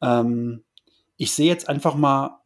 [0.00, 0.64] Ähm,
[1.16, 2.40] ich sehe jetzt einfach mal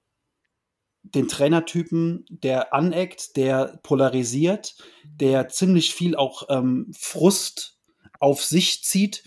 [1.02, 7.78] den Trainertypen, der aneckt, der polarisiert, der ziemlich viel auch ähm, Frust
[8.20, 9.24] auf sich zieht,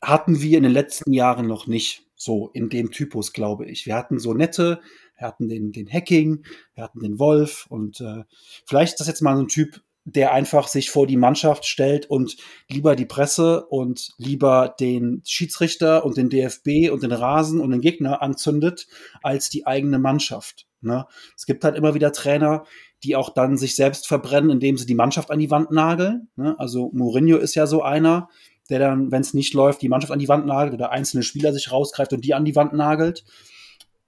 [0.00, 3.86] hatten wir in den letzten Jahren noch nicht so in dem Typus, glaube ich.
[3.86, 4.80] Wir hatten so nette,
[5.16, 8.24] wir hatten den, den Hacking, wir hatten den Wolf und äh,
[8.66, 12.06] vielleicht ist das jetzt mal so ein Typ, der einfach sich vor die Mannschaft stellt
[12.06, 12.36] und
[12.68, 17.80] lieber die Presse und lieber den Schiedsrichter und den DFB und den Rasen und den
[17.80, 18.88] Gegner anzündet
[19.22, 20.66] als die eigene Mannschaft.
[20.82, 21.06] Ne?
[21.36, 22.64] Es gibt halt immer wieder Trainer,
[23.02, 26.28] die auch dann sich selbst verbrennen, indem sie die Mannschaft an die Wand nageln.
[26.36, 26.54] Ne?
[26.58, 28.28] Also Mourinho ist ja so einer,
[28.68, 31.52] der dann, wenn es nicht läuft, die Mannschaft an die Wand nagelt oder einzelne Spieler
[31.52, 33.24] sich rausgreift und die an die Wand nagelt.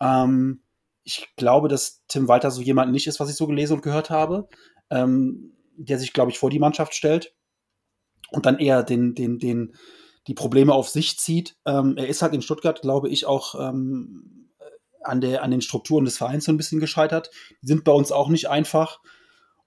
[0.01, 0.63] Ähm,
[1.03, 4.11] ich glaube, dass Tim Walter so jemand nicht ist, was ich so gelesen und gehört
[4.11, 4.49] habe,
[4.91, 7.35] ähm, der sich, glaube ich, vor die Mannschaft stellt
[8.31, 9.75] und dann eher den, den, den,
[10.27, 11.57] die Probleme auf sich zieht.
[11.67, 14.49] Ähm, er ist halt in Stuttgart, glaube ich, auch ähm,
[15.07, 17.31] an, der, an den Strukturen des Vereins so ein bisschen gescheitert.
[17.63, 19.01] Die sind bei uns auch nicht einfach.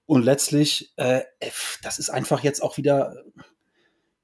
[0.06, 1.20] Und letztlich, äh,
[1.82, 3.14] das ist einfach jetzt auch wieder,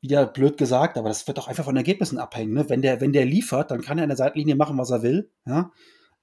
[0.00, 2.54] wieder blöd gesagt, aber das wird auch einfach von Ergebnissen abhängen.
[2.54, 2.68] Ne?
[2.68, 5.30] Wenn, der, wenn der liefert, dann kann er an der Seitenlinie machen, was er will.
[5.46, 5.72] Ja?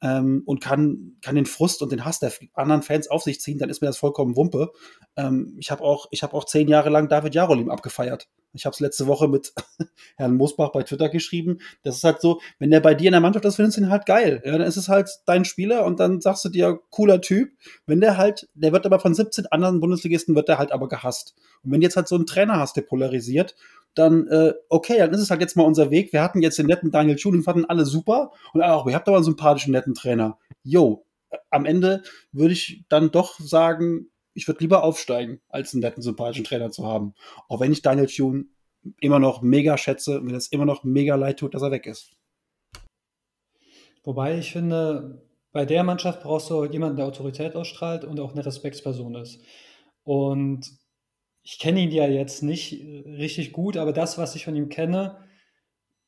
[0.02, 3.60] Ähm, und kann, kann den Frust und den Hass der anderen Fans auf sich ziehen,
[3.60, 4.72] dann ist mir das vollkommen Wumpe.
[5.16, 8.28] Ähm, ich habe auch, ich hab auch zehn Jahre lang David Jarolim abgefeiert.
[8.54, 9.54] Ich habe es letzte Woche mit
[10.18, 11.60] Herrn Mosbach bei Twitter geschrieben.
[11.84, 13.90] Das ist halt so, wenn der bei dir in der Mannschaft ist, findest du ihn
[13.90, 14.42] halt geil.
[14.44, 17.52] Ja, dann ist es halt dein Spieler und dann sagst du dir, cooler Typ.
[17.86, 21.36] Wenn der halt, der wird aber von 17 anderen Bundesligisten, wird der halt aber gehasst.
[21.64, 23.56] Und wenn du jetzt halt so einen Trainer hast, der polarisiert,
[23.96, 26.14] dann äh, okay, dann ist es halt jetzt mal unser Weg.
[26.14, 29.18] Wir hatten jetzt den netten Daniel Schuling, fanden alle super und auch, ihr habt aber
[29.18, 30.38] einen sympathischen, netten Trainer.
[30.64, 31.06] Yo,
[31.50, 36.46] am Ende würde ich dann doch sagen, ich würde lieber aufsteigen, als einen netten, sympathischen
[36.46, 37.14] Trainer zu haben.
[37.50, 38.46] Auch wenn ich Daniel Thune
[39.00, 41.86] immer noch mega schätze und mir das immer noch mega leid tut, dass er weg
[41.86, 42.14] ist.
[44.04, 48.46] Wobei ich finde, bei der Mannschaft brauchst du jemanden, der Autorität ausstrahlt und auch eine
[48.46, 49.44] Respektsperson ist.
[50.04, 50.66] Und
[51.44, 54.70] ich kenne ihn ja jetzt nicht äh, richtig gut, aber das, was ich von ihm
[54.70, 55.18] kenne,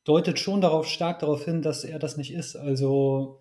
[0.04, 2.56] deutet schon darauf stark darauf hin, dass er das nicht ist.
[2.56, 3.40] Also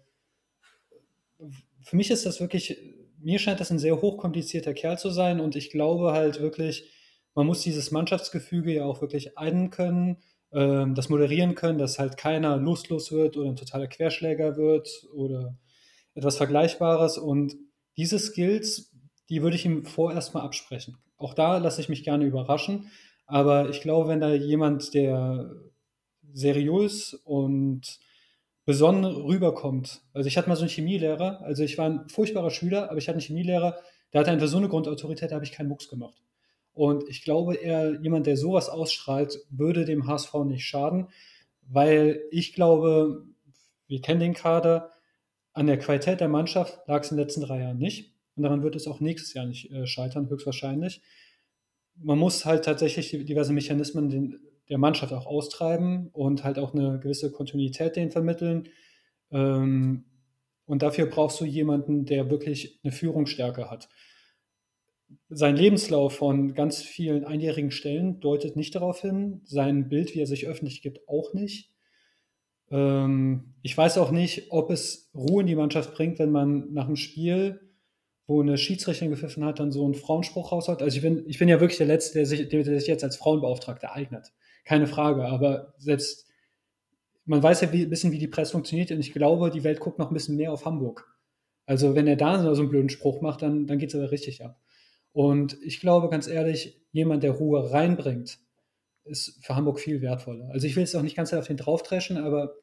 [1.82, 2.78] für mich ist das wirklich,
[3.20, 6.90] mir scheint das ein sehr hochkomplizierter Kerl zu sein und ich glaube halt wirklich,
[7.36, 10.18] man muss dieses Mannschaftsgefüge ja auch wirklich einen können,
[10.54, 15.58] ähm, das moderieren können, dass halt keiner lustlos wird oder ein totaler Querschläger wird oder
[16.14, 17.56] etwas Vergleichbares und
[17.98, 18.93] diese Skills,
[19.34, 20.96] die würde ich ihm vorerst mal absprechen.
[21.18, 22.92] Auch da lasse ich mich gerne überraschen.
[23.26, 25.56] Aber ich glaube, wenn da jemand, der
[26.34, 28.00] seriös und
[28.66, 30.04] besonnen rüberkommt.
[30.14, 33.08] Also ich hatte mal so einen Chemielehrer, also ich war ein furchtbarer Schüler, aber ich
[33.08, 33.76] hatte einen Chemielehrer,
[34.14, 36.22] der hatte einfach so eine Grundautorität, da habe ich keinen Mucks gemacht.
[36.72, 41.08] Und ich glaube, er, jemand, der sowas ausstrahlt, würde dem HSV nicht schaden,
[41.64, 43.26] weil ich glaube,
[43.88, 44.92] wir kennen den Kader,
[45.54, 48.13] an der Qualität der Mannschaft lag es in den letzten drei Jahren nicht.
[48.36, 51.02] Und daran wird es auch nächstes Jahr nicht äh, scheitern, höchstwahrscheinlich.
[51.96, 57.00] Man muss halt tatsächlich diverse Mechanismen den, der Mannschaft auch austreiben und halt auch eine
[57.00, 58.70] gewisse Kontinuität denen vermitteln.
[59.32, 60.06] Ähm,
[60.66, 63.90] und dafür brauchst du jemanden, der wirklich eine Führungsstärke hat.
[65.30, 69.42] Sein Lebenslauf von ganz vielen einjährigen Stellen deutet nicht darauf hin.
[69.44, 71.72] Sein Bild, wie er sich öffentlich gibt, auch nicht.
[72.72, 76.88] Ähm, ich weiß auch nicht, ob es Ruhe in die Mannschaft bringt, wenn man nach
[76.88, 77.63] dem Spiel
[78.26, 80.82] wo eine Schiedsrichterin gepfiffen hat, dann so einen Frauenspruch raushaut.
[80.82, 83.18] Also ich bin, ich bin ja wirklich der Letzte, der sich, der sich jetzt als
[83.18, 84.32] Frauenbeauftragter eignet.
[84.64, 85.26] Keine Frage.
[85.26, 86.28] Aber selbst,
[87.26, 90.00] man weiß ja ein bisschen, wie die Presse funktioniert und ich glaube, die Welt guckt
[90.00, 91.10] noch ein bisschen mehr auf Hamburg.
[91.66, 94.44] Also wenn er da so einen blöden Spruch macht, dann, dann geht es aber richtig
[94.44, 94.60] ab.
[95.12, 98.40] Und ich glaube, ganz ehrlich, jemand, der Ruhe reinbringt,
[99.06, 100.50] ist für Hamburg viel wertvoller.
[100.52, 102.56] Also ich will jetzt auch nicht ganz auf den draufdreschen, aber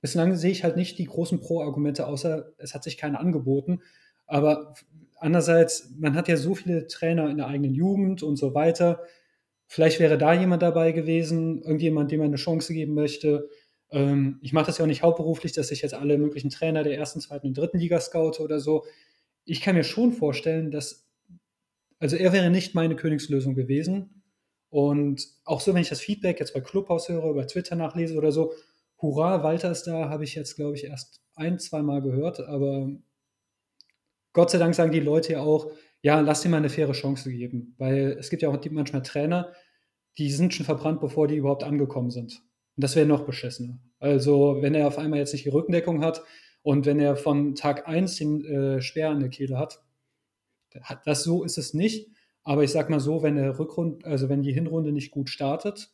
[0.00, 3.82] bislang sehe ich halt nicht die großen Pro-Argumente, außer es hat sich keiner angeboten.
[4.26, 4.74] Aber
[5.20, 9.02] andererseits, man hat ja so viele Trainer in der eigenen Jugend und so weiter.
[9.66, 13.48] Vielleicht wäre da jemand dabei gewesen, irgendjemand, dem man eine Chance geben möchte.
[13.90, 16.96] Ähm, ich mache das ja auch nicht hauptberuflich, dass ich jetzt alle möglichen Trainer der
[16.96, 18.84] ersten, zweiten und dritten Liga scoute oder so.
[19.44, 21.06] Ich kann mir schon vorstellen, dass,
[21.98, 24.22] also er wäre nicht meine Königslösung gewesen.
[24.70, 28.32] Und auch so, wenn ich das Feedback jetzt bei Clubhaus höre, bei Twitter nachlese oder
[28.32, 28.52] so,
[29.00, 32.90] hurra, Walter ist da, habe ich jetzt, glaube ich, erst ein, zwei Mal gehört, aber
[34.38, 35.68] Gott sei Dank sagen die Leute ja auch,
[36.00, 37.74] ja, lass dir mal eine faire Chance geben.
[37.76, 39.52] Weil es gibt ja auch manchmal Trainer,
[40.16, 42.40] die sind schon verbrannt, bevor die überhaupt angekommen sind.
[42.76, 43.80] Und das wäre noch beschissener.
[43.98, 46.22] Also, wenn er auf einmal jetzt nicht die Rückendeckung hat
[46.62, 49.82] und wenn er von Tag 1 den äh, Speer an der Kehle hat,
[51.04, 52.08] das so ist es nicht.
[52.44, 55.90] Aber ich sag mal so, wenn der Rückrund, also wenn die Hinrunde nicht gut startet,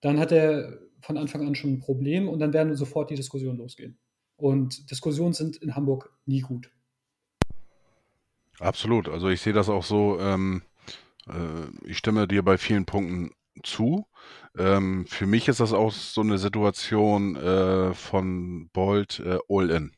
[0.00, 3.58] dann hat er von Anfang an schon ein Problem und dann werden sofort die Diskussionen
[3.58, 3.96] losgehen.
[4.34, 6.73] Und Diskussionen sind in Hamburg nie gut.
[8.60, 9.08] Absolut.
[9.08, 10.62] Also ich sehe das auch so, ähm,
[11.28, 14.06] äh, ich stimme dir bei vielen Punkten zu.
[14.58, 19.92] Ähm, für mich ist das auch so eine Situation äh, von Bolt äh, All-In.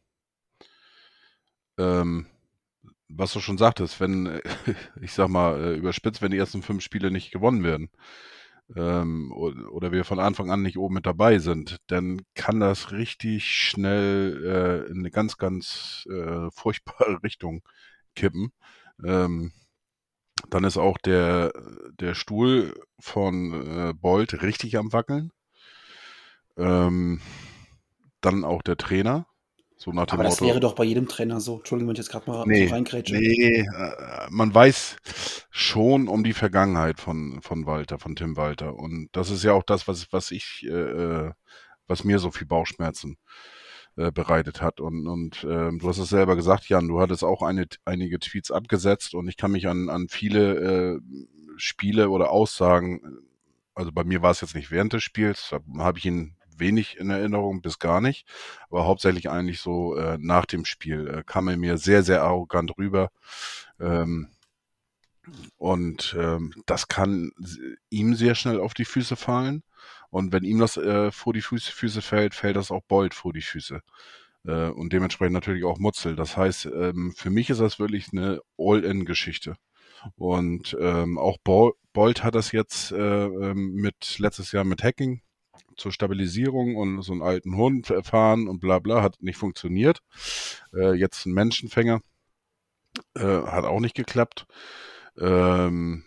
[1.78, 2.26] Ähm,
[3.08, 4.40] was du schon sagtest, wenn,
[5.02, 7.90] ich sag mal, äh, überspitzt, wenn die ersten fünf Spiele nicht gewonnen werden,
[8.76, 13.46] ähm, oder wir von Anfang an nicht oben mit dabei sind, dann kann das richtig
[13.46, 17.62] schnell äh, in eine ganz, ganz äh, furchtbare Richtung
[18.16, 18.52] kippen.
[19.04, 19.52] Ähm,
[20.50, 21.52] dann ist auch der,
[22.00, 25.32] der Stuhl von äh, Bolt richtig am Wackeln.
[26.56, 27.20] Ähm,
[28.20, 29.26] dann auch der Trainer.
[29.78, 31.58] So nach dem Aber das Motto, wäre doch bei jedem Trainer so.
[31.58, 32.74] Entschuldigung, wenn ich jetzt gerade mal nee, so.
[33.10, 34.96] Nee, äh, man weiß
[35.50, 38.74] schon um die Vergangenheit von, von Walter, von Tim Walter.
[38.74, 41.32] Und das ist ja auch das, was, was ich, äh, äh
[41.88, 43.16] was mir so viel Bauchschmerzen
[43.96, 44.80] äh, bereitet hat.
[44.80, 48.50] Und, und äh, du hast es selber gesagt, Jan, du hattest auch eine, einige Tweets
[48.50, 51.00] abgesetzt und ich kann mich an, an viele äh,
[51.56, 53.00] Spiele oder Aussagen,
[53.74, 57.10] also bei mir war es jetzt nicht während des Spiels, habe ich ihn wenig in
[57.10, 58.26] Erinnerung, bis gar nicht.
[58.70, 62.76] Aber hauptsächlich eigentlich so äh, nach dem Spiel äh, kam er mir sehr, sehr arrogant
[62.78, 63.10] rüber.
[63.78, 64.28] Ähm,
[65.58, 67.32] und ähm, das kann
[67.90, 69.62] ihm sehr schnell auf die Füße fallen.
[70.10, 73.32] Und wenn ihm das äh, vor die Füße, Füße fällt, fällt das auch Bolt vor
[73.32, 73.80] die Füße.
[74.46, 76.16] Äh, und dementsprechend natürlich auch Mutzel.
[76.16, 79.56] Das heißt, ähm, für mich ist das wirklich eine All-In-Geschichte.
[80.16, 85.22] Und ähm, auch Bolt hat das jetzt äh, ähm, mit letztes Jahr mit Hacking
[85.76, 90.00] zur Stabilisierung und so einen alten Hund fahren und bla bla, hat nicht funktioniert.
[90.74, 92.00] Äh, jetzt ein Menschenfänger,
[93.14, 94.46] äh, hat auch nicht geklappt.
[95.18, 96.04] Ähm,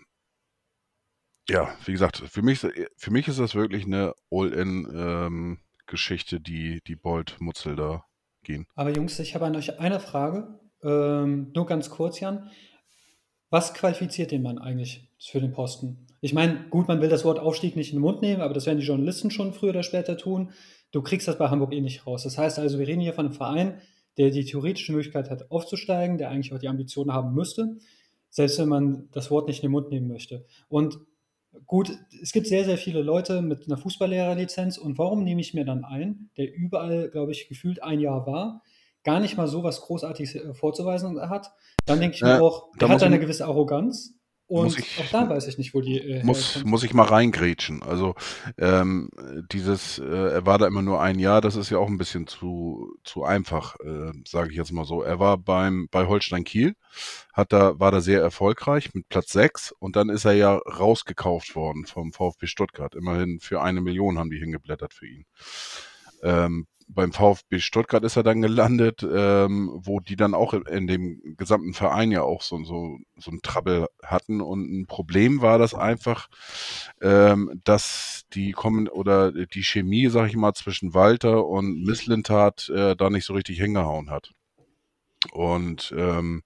[1.49, 6.95] ja, wie gesagt, für mich, für mich ist das wirklich eine All-In-Geschichte, ähm, die, die
[6.95, 8.05] Bolt-Mutzel da
[8.43, 8.67] gehen.
[8.75, 10.59] Aber Jungs, ich habe an euch eine Frage.
[10.83, 12.49] Ähm, nur ganz kurz, Jan.
[13.49, 16.05] Was qualifiziert den Mann eigentlich für den Posten?
[16.21, 18.65] Ich meine, gut, man will das Wort Aufstieg nicht in den Mund nehmen, aber das
[18.65, 20.51] werden die Journalisten schon früher oder später tun.
[20.91, 22.23] Du kriegst das bei Hamburg eh nicht raus.
[22.23, 23.81] Das heißt also, wir reden hier von einem Verein,
[24.17, 27.77] der die theoretische Möglichkeit hat, aufzusteigen, der eigentlich auch die Ambitionen haben müsste,
[28.29, 30.45] selbst wenn man das Wort nicht in den Mund nehmen möchte.
[30.67, 30.99] Und
[31.65, 35.65] gut, es gibt sehr, sehr viele Leute mit einer Fußballlehrerlizenz und warum nehme ich mir
[35.65, 38.63] dann ein, der überall, glaube ich, gefühlt ein Jahr war,
[39.03, 41.51] gar nicht mal so was Großartiges äh, vorzuweisen hat,
[41.85, 44.18] dann denke ich mir auch, der hat eine gewisse Arroganz
[44.49, 45.99] und ich, auch da weiß ich nicht, wo die.
[45.99, 47.83] Äh, muss, muss ich mal reingrätschen.
[47.83, 48.15] Also
[48.57, 49.09] ähm,
[49.51, 52.25] dieses, äh, er war da immer nur ein Jahr, das ist ja auch ein bisschen
[52.25, 55.03] zu, zu einfach, äh, sage ich jetzt mal so.
[55.03, 56.75] Er war beim bei Holstein Kiel,
[57.31, 61.55] hat da, war da sehr erfolgreich mit Platz 6 und dann ist er ja rausgekauft
[61.55, 62.95] worden vom VfB Stuttgart.
[62.95, 65.25] Immerhin für eine Million haben die hingeblättert für ihn.
[66.23, 71.36] Ähm, beim VfB Stuttgart ist er dann gelandet, ähm, wo die dann auch in dem
[71.38, 74.41] gesamten Verein ja auch so, so, so ein Trouble hatten.
[74.41, 76.29] Und ein Problem war das einfach,
[76.99, 82.95] ähm, dass die kommen oder die Chemie, sag ich mal, zwischen Walter und Misslintat äh,
[82.95, 84.32] da nicht so richtig hingehauen hat.
[85.32, 86.41] Und ähm,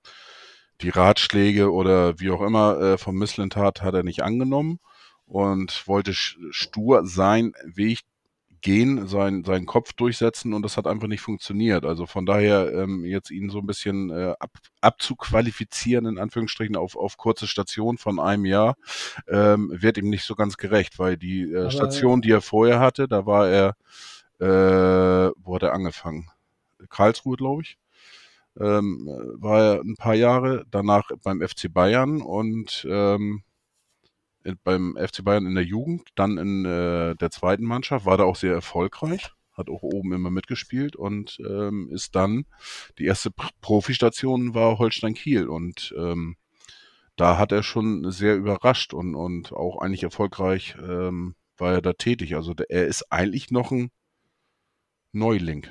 [0.82, 4.80] die Ratschläge oder wie auch immer äh, vom Misslintat hat er nicht angenommen
[5.26, 8.02] und wollte stur sein Weg
[8.64, 11.86] gehen, sein, seinen Kopf durchsetzen und das hat einfach nicht funktioniert.
[11.86, 16.96] Also von daher ähm, jetzt ihn so ein bisschen äh, ab, abzuqualifizieren, in Anführungsstrichen, auf,
[16.96, 18.76] auf kurze Station von einem Jahr,
[19.28, 23.08] ähm, wird ihm nicht so ganz gerecht, weil die äh, Station, die er vorher hatte,
[23.08, 23.76] da war er,
[24.40, 26.30] äh, wo hat er angefangen?
[26.90, 27.78] Karlsruhe, glaube ich.
[28.60, 33.44] Ähm, war er ein paar Jahre, danach beim FC Bayern und ähm,
[34.64, 38.36] beim FC Bayern in der Jugend, dann in äh, der zweiten Mannschaft, war da auch
[38.36, 42.46] sehr erfolgreich, hat auch oben immer mitgespielt und ähm, ist dann,
[42.98, 46.36] die erste Profistation war Holstein Kiel und ähm,
[47.16, 51.94] da hat er schon sehr überrascht und, und auch eigentlich erfolgreich ähm, war er da
[51.94, 52.36] tätig.
[52.36, 53.92] Also der, er ist eigentlich noch ein
[55.12, 55.68] Neuling.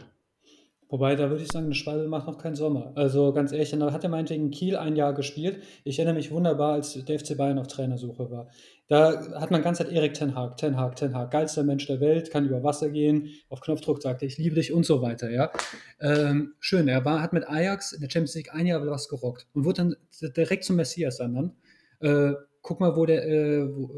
[0.93, 2.93] Wobei, da würde ich sagen, eine Schwalbe macht noch keinen Sommer.
[2.97, 5.62] Also ganz ehrlich, dann hat er meinetwegen Kiel ein Jahr gespielt.
[5.84, 8.51] Ich erinnere mich wunderbar, als der FC Bayern auf Trainersuche war.
[8.88, 12.01] Da hat man ganz Zeit Erik Ten Hag, Ten Hag, Ten Hag, geilster Mensch der
[12.01, 15.51] Welt, kann über Wasser gehen, auf Knopfdruck sagte ich liebe dich und so weiter, ja.
[15.99, 19.47] Ähm, schön, er war, hat mit Ajax in der Champions League ein Jahr was gerockt
[19.55, 19.97] und wurde dann
[20.36, 21.53] direkt zum Messias dann.
[22.01, 23.95] Äh, guck mal, wo der, äh, wo,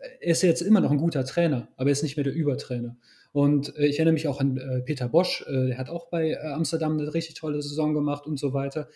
[0.00, 2.96] er ist jetzt immer noch ein guter Trainer, aber er ist nicht mehr der Übertrainer.
[3.32, 6.30] Und äh, ich erinnere mich auch an äh, Peter Bosch, äh, der hat auch bei
[6.30, 8.88] äh, Amsterdam eine richtig tolle Saison gemacht und so weiter.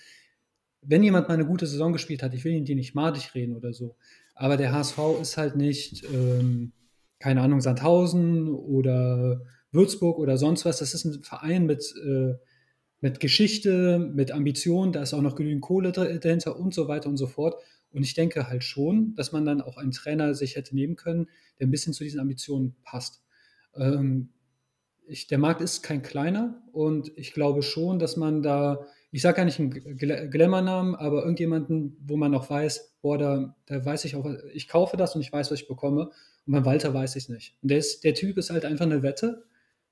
[0.81, 3.55] Wenn jemand mal eine gute Saison gespielt hat, ich will ihn die nicht madig reden
[3.55, 3.97] oder so,
[4.35, 6.73] aber der HSV ist halt nicht, ähm,
[7.19, 10.79] keine Ahnung, Sandhausen oder Würzburg oder sonst was.
[10.79, 12.35] Das ist ein Verein mit, äh,
[13.01, 17.17] mit Geschichte, mit Ambition, da ist auch noch genügend Kohle dahinter und so weiter und
[17.17, 17.63] so fort.
[17.91, 21.29] Und ich denke halt schon, dass man dann auch einen Trainer sich hätte nehmen können,
[21.59, 23.22] der ein bisschen zu diesen Ambitionen passt.
[23.77, 24.29] Ähm,
[25.07, 29.37] ich, der Markt ist kein kleiner und ich glaube schon, dass man da, ich sage
[29.37, 29.71] gar nicht einen
[30.31, 34.97] Glamour-Namen, aber irgendjemanden, wo man auch weiß, boah, da, da weiß ich auch, ich kaufe
[34.97, 36.11] das und ich weiß, was ich bekomme.
[36.47, 37.57] Und beim Walter weiß ich es nicht.
[37.63, 39.45] Und der, ist, der Typ ist halt einfach eine Wette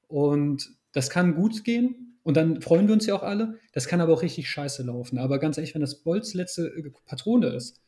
[0.09, 3.59] und das kann gut gehen und dann freuen wir uns ja auch alle.
[3.73, 5.19] Das kann aber auch richtig scheiße laufen.
[5.19, 6.73] Aber ganz ehrlich, wenn das Bolz letzte
[7.07, 7.81] Patrone ist,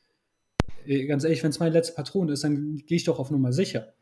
[0.87, 3.53] äh, ganz ehrlich, wenn es meine letzte Patrone ist, dann gehe ich doch auf Nummer
[3.53, 3.95] sicher.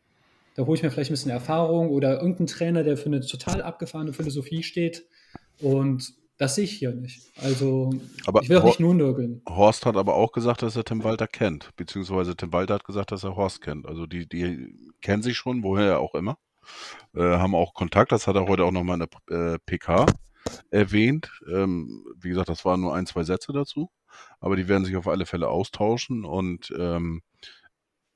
[0.60, 3.62] Da hole ich mir vielleicht ein bisschen Erfahrung oder irgendeinen Trainer, der für eine total
[3.62, 5.06] abgefahrene Philosophie steht.
[5.58, 7.32] Und das sehe ich hier nicht.
[7.40, 7.94] Also,
[8.26, 9.40] aber ich will auch nicht nur nörgeln.
[9.48, 11.70] Horst hat aber auch gesagt, dass er Tim Walter kennt.
[11.76, 13.86] Beziehungsweise Tim Walter hat gesagt, dass er Horst kennt.
[13.86, 16.36] Also, die, die kennen sich schon, woher auch immer.
[17.14, 18.12] Äh, haben auch Kontakt.
[18.12, 20.04] Das hat er heute auch nochmal in der äh, PK
[20.68, 21.40] erwähnt.
[21.50, 23.90] Ähm, wie gesagt, das waren nur ein, zwei Sätze dazu.
[24.40, 27.22] Aber die werden sich auf alle Fälle austauschen und ähm,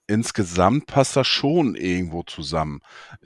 [0.07, 2.81] insgesamt passt das schon irgendwo zusammen.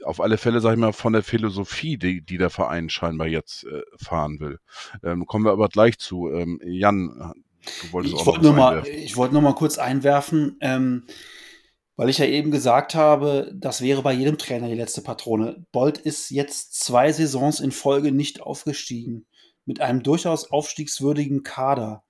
[0.04, 3.64] Auf alle Fälle, sage ich mal, von der Philosophie, die, die der Verein scheinbar jetzt
[3.64, 4.58] äh, fahren will.
[5.02, 6.30] Ähm, kommen wir aber gleich zu.
[6.30, 7.34] Ähm, Jan,
[7.82, 11.04] du wolltest ich auch wollte noch mal, Ich wollte noch mal kurz einwerfen, ähm,
[11.96, 15.64] weil ich ja eben gesagt habe, das wäre bei jedem Trainer die letzte Patrone.
[15.72, 19.26] Bolt ist jetzt zwei Saisons in Folge nicht aufgestiegen,
[19.64, 22.04] mit einem durchaus aufstiegswürdigen Kader.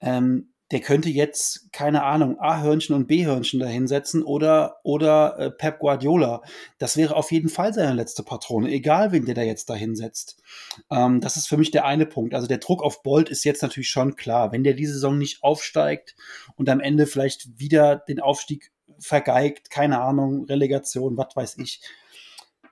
[0.00, 6.42] Ähm, der könnte jetzt, keine Ahnung, A-Hörnchen und B-Hörnchen dahinsetzen oder, oder äh, Pep Guardiola.
[6.78, 10.42] Das wäre auf jeden Fall seine letzte Patrone, egal wen der da jetzt dahinsetzt.
[10.90, 12.34] Ähm, das ist für mich der eine Punkt.
[12.34, 14.52] Also der Druck auf Bolt ist jetzt natürlich schon klar.
[14.52, 16.16] Wenn der diese Saison nicht aufsteigt
[16.56, 21.82] und am Ende vielleicht wieder den Aufstieg vergeigt, keine Ahnung, Relegation, was weiß ich,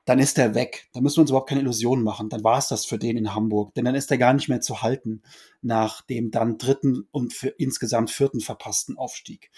[0.04, 0.88] dann ist er weg.
[0.92, 2.28] Da müssen wir uns überhaupt keine Illusionen machen.
[2.28, 3.74] Dann war es das für den in Hamburg.
[3.74, 5.22] Denn dann ist er gar nicht mehr zu halten
[5.60, 9.50] nach dem dann dritten und für insgesamt vierten verpassten Aufstieg.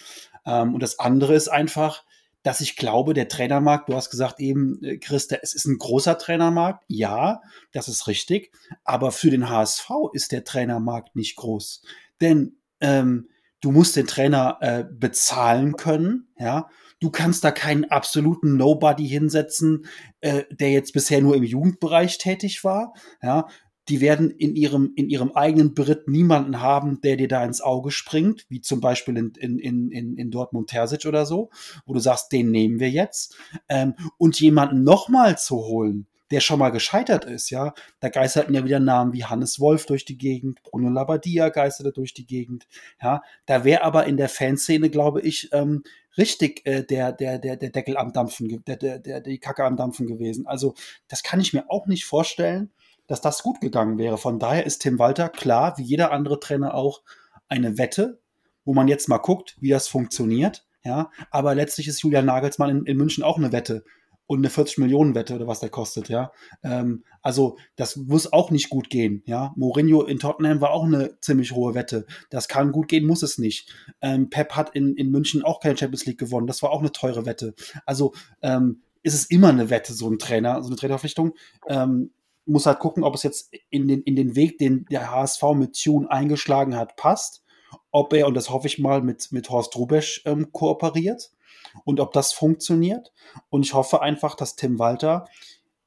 [0.45, 2.05] Ähm, und das andere ist einfach,
[2.42, 6.18] dass ich glaube, der Trainermarkt, du hast gesagt eben, äh, Christa, es ist ein großer
[6.18, 6.84] Trainermarkt.
[6.88, 7.40] Ja,
[7.72, 8.53] das ist richtig.
[8.84, 11.82] Aber für den HSV ist der Trainermarkt nicht groß.
[12.20, 13.28] Denn ähm,
[13.62, 16.68] du musst den Trainer äh, bezahlen können, ja.
[17.01, 19.86] Du kannst da keinen absoluten Nobody hinsetzen,
[20.20, 22.95] äh, der jetzt bisher nur im Jugendbereich tätig war.
[23.22, 23.47] Ja,
[23.88, 27.90] die werden in ihrem, in ihrem eigenen Beritt niemanden haben, der dir da ins Auge
[27.90, 31.51] springt, wie zum Beispiel in, in, in, in Dortmund Terzic oder so,
[31.84, 33.36] wo du sagst, den nehmen wir jetzt.
[33.68, 37.75] Ähm, und jemanden nochmal zu holen, der schon mal gescheitert ist, ja.
[38.01, 42.14] Da geisterten ja wieder Namen wie Hannes Wolf durch die Gegend, Bruno Labbadia geisterte durch
[42.14, 42.66] die Gegend,
[43.03, 43.22] ja.
[43.47, 45.83] Da wäre aber in der Fanszene, glaube ich, ähm,
[46.16, 49.77] richtig äh, der, der, der, der Deckel am Dampfen, der, der, der, die Kacke am
[49.77, 50.47] Dampfen gewesen.
[50.47, 50.75] Also,
[51.09, 52.72] das kann ich mir auch nicht vorstellen,
[53.07, 54.18] dass das gut gegangen wäre.
[54.18, 57.03] Von daher ist Tim Walter klar, wie jeder andere Trainer auch,
[57.49, 58.20] eine Wette,
[58.64, 60.66] wo man jetzt mal guckt, wie das funktioniert.
[60.83, 63.85] Ja, aber letztlich ist Julian Nagelsmann in, in München auch eine Wette
[64.27, 66.33] und eine 40 Millionen Wette oder was der kostet, ja.
[66.62, 69.53] Ähm, also das muss auch nicht gut gehen, ja.
[69.57, 72.07] Mourinho in Tottenham war auch eine ziemlich hohe Wette.
[72.31, 73.70] Das kann gut gehen, muss es nicht.
[74.01, 76.47] Ähm, Pep hat in, in München auch keine Champions League gewonnen.
[76.47, 77.55] Das war auch eine teure Wette.
[77.85, 81.35] Also ähm, ist es immer eine Wette, so ein Trainer, so eine Trainerverpflichtung.
[81.68, 82.11] Ähm,
[82.47, 85.81] muss halt gucken, ob es jetzt in den, in den Weg, den der HSV mit
[85.81, 87.43] Tune eingeschlagen hat, passt.
[87.91, 91.34] Ob er, und das hoffe ich mal, mit, mit Horst Rubesch ähm, kooperiert
[91.85, 93.12] und ob das funktioniert.
[93.51, 95.27] Und ich hoffe einfach, dass Tim Walter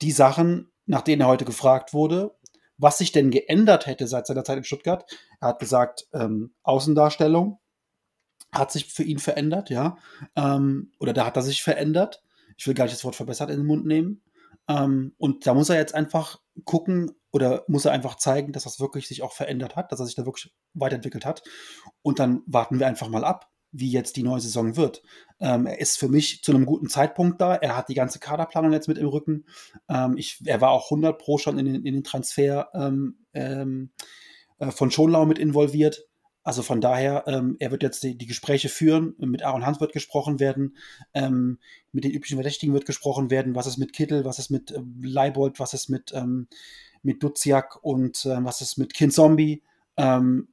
[0.02, 2.36] die Sachen, nach denen er heute gefragt wurde,
[2.78, 5.06] was sich denn geändert hätte seit seiner Zeit in Stuttgart.
[5.40, 7.60] Er hat gesagt, ähm, Außendarstellung
[8.52, 9.98] hat sich für ihn verändert, ja.
[10.36, 12.24] Ähm, oder da hat er sich verändert.
[12.56, 14.22] Ich will gar nicht das Wort verbessert in den Mund nehmen.
[14.68, 18.80] Ähm, und da muss er jetzt einfach gucken oder muss er einfach zeigen, dass das
[18.80, 21.44] wirklich sich auch verändert hat, dass er sich da wirklich weiterentwickelt hat.
[22.02, 25.04] Und dann warten wir einfach mal ab wie jetzt die neue Saison wird.
[25.40, 27.56] Ähm, er ist für mich zu einem guten Zeitpunkt da.
[27.56, 29.46] Er hat die ganze Kaderplanung jetzt mit im Rücken.
[29.90, 33.92] Ähm, ich, er war auch 100 Pro schon in den, in den Transfer ähm, ähm,
[34.60, 36.08] äh, von Schonlau mit involviert.
[36.44, 39.16] Also von daher, ähm, er wird jetzt die, die, Gespräche führen.
[39.20, 40.78] Mit Aaron Hans wird gesprochen werden.
[41.14, 41.60] Ähm,
[41.92, 43.54] mit den üblichen Verdächtigen wird gesprochen werden.
[43.54, 44.24] Was ist mit Kittel?
[44.24, 45.60] Was ist mit äh, Leibold?
[45.60, 46.14] Was ist mit,
[47.04, 47.84] mit Duziak?
[47.84, 49.64] Und äh, was ist mit Kind Zombie?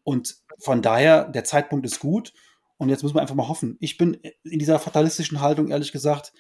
[0.05, 2.33] und von daher, der Zeitpunkt ist gut.
[2.77, 3.77] Und jetzt müssen wir einfach mal hoffen.
[3.81, 6.33] Ich bin in dieser fatalistischen Haltung, ehrlich gesagt,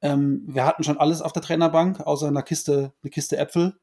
[0.00, 3.78] ähm, wir hatten schon alles auf der Trainerbank, außer einer Kiste, eine Kiste Äpfel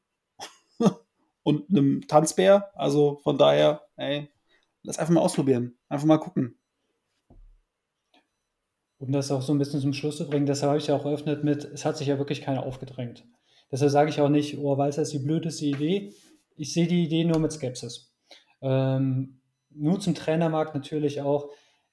[1.43, 2.71] und einem Tanzbär.
[2.75, 4.29] Also von daher, ey,
[4.83, 5.77] lass einfach mal ausprobieren.
[5.87, 6.57] Einfach mal gucken.
[8.97, 11.05] Um das auch so ein bisschen zum Schluss zu bringen, deshalb habe ich ja auch
[11.05, 13.25] eröffnet mit, es hat sich ja wirklich keiner aufgedrängt.
[13.71, 16.13] Deshalb sage ich auch nicht, oh, es ist die blödeste Idee.
[16.57, 18.13] Ich sehe die Idee nur mit Skepsis.
[18.61, 19.39] Ähm,
[19.69, 21.49] nur zum Trainermarkt natürlich auch.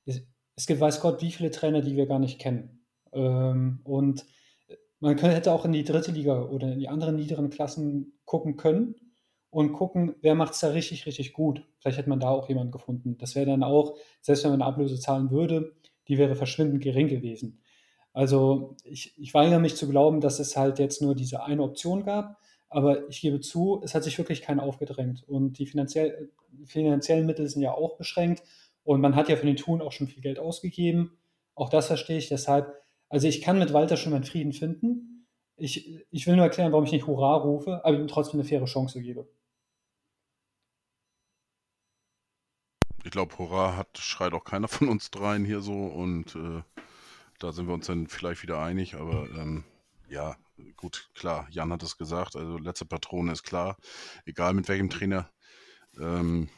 [0.07, 2.87] Es, gibt, weiß Gott, wie viele Trainer, die wir gar nicht kennen.
[3.13, 4.25] Ähm, und
[5.01, 8.57] man könnte, hätte auch in die dritte Liga oder in die anderen niederen Klassen gucken
[8.57, 8.95] können
[9.51, 11.63] und gucken, wer macht es da richtig, richtig gut.
[11.79, 13.17] Vielleicht hätte man da auch jemanden gefunden.
[13.19, 15.75] Das wäre dann auch, selbst wenn man eine Ablöse zahlen würde,
[16.09, 17.63] die wäre verschwindend gering gewesen.
[18.13, 22.03] Also ich, ich weigere mich zu glauben, dass es halt jetzt nur diese eine Option
[22.03, 22.39] gab,
[22.69, 26.31] aber ich gebe zu, es hat sich wirklich keiner aufgedrängt und die finanziell,
[26.65, 28.43] finanziellen Mittel sind ja auch beschränkt
[28.87, 31.18] und man hat ja für den Tun auch schon viel Geld ausgegeben.
[31.57, 32.72] Auch das verstehe ich deshalb.
[33.09, 35.26] Also ich kann mit Walter schon meinen Frieden finden.
[35.57, 38.66] Ich, ich will nur erklären, warum ich nicht Hurra rufe, aber ihm trotzdem eine faire
[38.66, 39.28] Chance gebe.
[43.03, 46.62] Ich glaube, Hurra hat, schreit auch keiner von uns dreien hier so und äh,
[47.41, 49.64] da sind wir uns dann vielleicht wieder einig, aber ähm,
[50.09, 50.37] ja,
[50.76, 53.76] gut, klar, Jan hat es gesagt, also letzte Patrone ist klar,
[54.26, 55.28] egal mit welchem Trainer.
[55.99, 56.49] Ähm,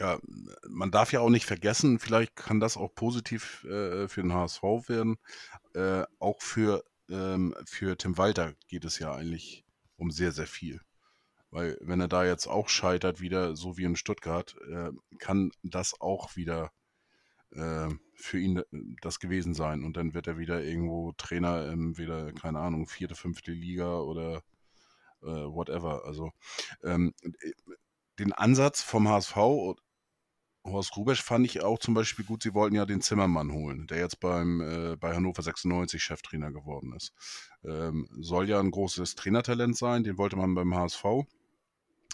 [0.00, 0.18] ja,
[0.66, 4.62] man darf ja auch nicht vergessen, vielleicht kann das auch positiv äh, für den HSV
[4.88, 5.18] werden.
[5.74, 9.64] Äh, auch für, ähm, für Tim Walter geht es ja eigentlich
[9.96, 10.80] um sehr, sehr viel.
[11.50, 16.00] Weil wenn er da jetzt auch scheitert wieder, so wie in Stuttgart, äh, kann das
[16.00, 16.72] auch wieder
[17.50, 18.64] äh, für ihn äh,
[19.02, 19.84] das gewesen sein.
[19.84, 24.42] Und dann wird er wieder irgendwo Trainer im wieder, keine Ahnung, vierte, fünfte Liga oder
[25.22, 26.06] äh, whatever.
[26.06, 26.32] Also
[26.82, 27.52] ähm, äh,
[28.18, 29.36] den Ansatz vom HSV,
[30.70, 33.98] Horst Rubesch fand ich auch zum Beispiel gut, sie wollten ja den Zimmermann holen, der
[33.98, 37.12] jetzt beim, äh, bei Hannover 96 Cheftrainer geworden ist.
[37.64, 41.04] Ähm, soll ja ein großes Trainertalent sein, den wollte man beim HSV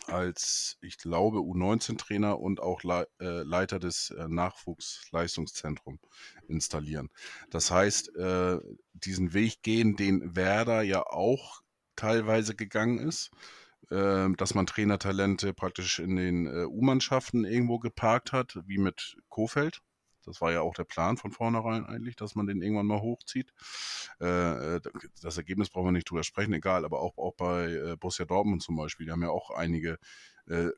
[0.09, 6.01] als, ich glaube, U19-Trainer und auch Le äh, Leiter des äh, Nachwuchsleistungszentrums
[6.49, 7.11] installieren.
[7.51, 8.59] Das heißt, äh,
[8.93, 11.63] diesen Weg gehen, den Werder ja auch
[11.97, 13.31] teilweise gegangen ist,
[13.89, 19.81] dass man Trainertalente praktisch in den äh, U-Mannschaften irgendwo geparkt hat, wie mit Kofeld.
[20.25, 23.53] Das war ja auch der Plan von vornherein eigentlich, dass man den irgendwann mal hochzieht.
[24.21, 24.81] Äh, äh
[25.23, 28.77] das Ergebnis brauchen wir nicht drüber sprechen, egal, aber auch, auch bei Borussia Dortmund zum
[28.77, 29.99] Beispiel, die haben ja auch einige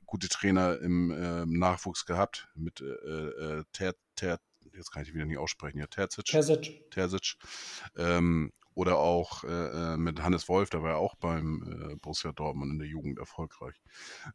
[0.06, 4.40] gute Trainer im äh, Nachwuchs gehabt, mit äh, Ter, Ter,
[4.72, 6.24] jetzt kann ich wieder nicht aussprechen, ja, Terzic.
[6.24, 6.90] Terzic.
[6.90, 7.36] Terzic.
[7.96, 12.30] Ähm, oder auch äh, äh, mit Hannes Wolf, der war ja auch beim äh, Borussia
[12.30, 13.74] Dortmund in der Jugend erfolgreich.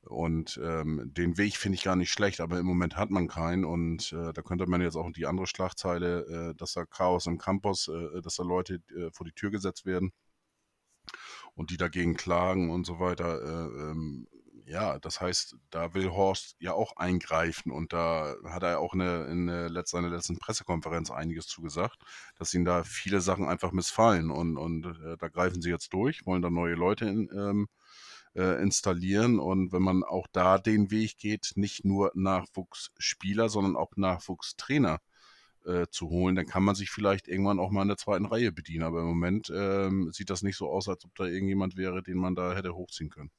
[0.01, 3.63] Und ähm, den Weg finde ich gar nicht schlecht, aber im Moment hat man keinen.
[3.63, 7.37] Und äh, da könnte man jetzt auch die andere Schlagzeile, äh, dass da Chaos im
[7.37, 10.11] Campus, äh, dass da Leute äh, vor die Tür gesetzt werden
[11.55, 13.41] und die dagegen klagen und so weiter.
[13.41, 14.27] Äh, ähm,
[14.65, 19.25] ja, das heißt, da will Horst ja auch eingreifen und da hat er auch eine,
[19.25, 21.97] in der seiner letzten Pressekonferenz einiges zugesagt,
[22.37, 26.25] dass ihnen da viele Sachen einfach missfallen und, und äh, da greifen sie jetzt durch,
[26.25, 27.67] wollen da neue Leute in, ähm,
[28.35, 33.91] äh, installieren und wenn man auch da den Weg geht, nicht nur Nachwuchsspieler, sondern auch
[33.95, 34.99] Nachwuchstrainer
[35.65, 38.51] äh, zu holen, dann kann man sich vielleicht irgendwann auch mal in der zweiten Reihe
[38.51, 38.83] bedienen.
[38.83, 42.17] Aber im Moment ähm, sieht das nicht so aus, als ob da irgendjemand wäre, den
[42.17, 43.31] man da hätte hochziehen können.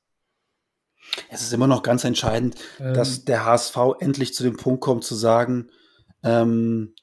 [1.28, 2.94] Es ist immer noch ganz entscheidend, ähm.
[2.94, 5.68] dass der HSV endlich zu dem Punkt kommt, zu sagen,
[6.22, 6.94] ähm,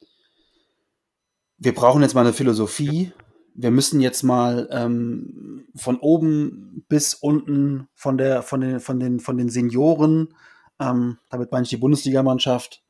[1.57, 3.13] wir brauchen jetzt mal eine Philosophie.
[3.53, 9.19] Wir müssen jetzt mal ähm, von oben bis unten von der von den von den
[9.19, 10.33] von den Senioren,
[10.79, 12.83] ähm, damit meine ich die Bundesligamannschaft,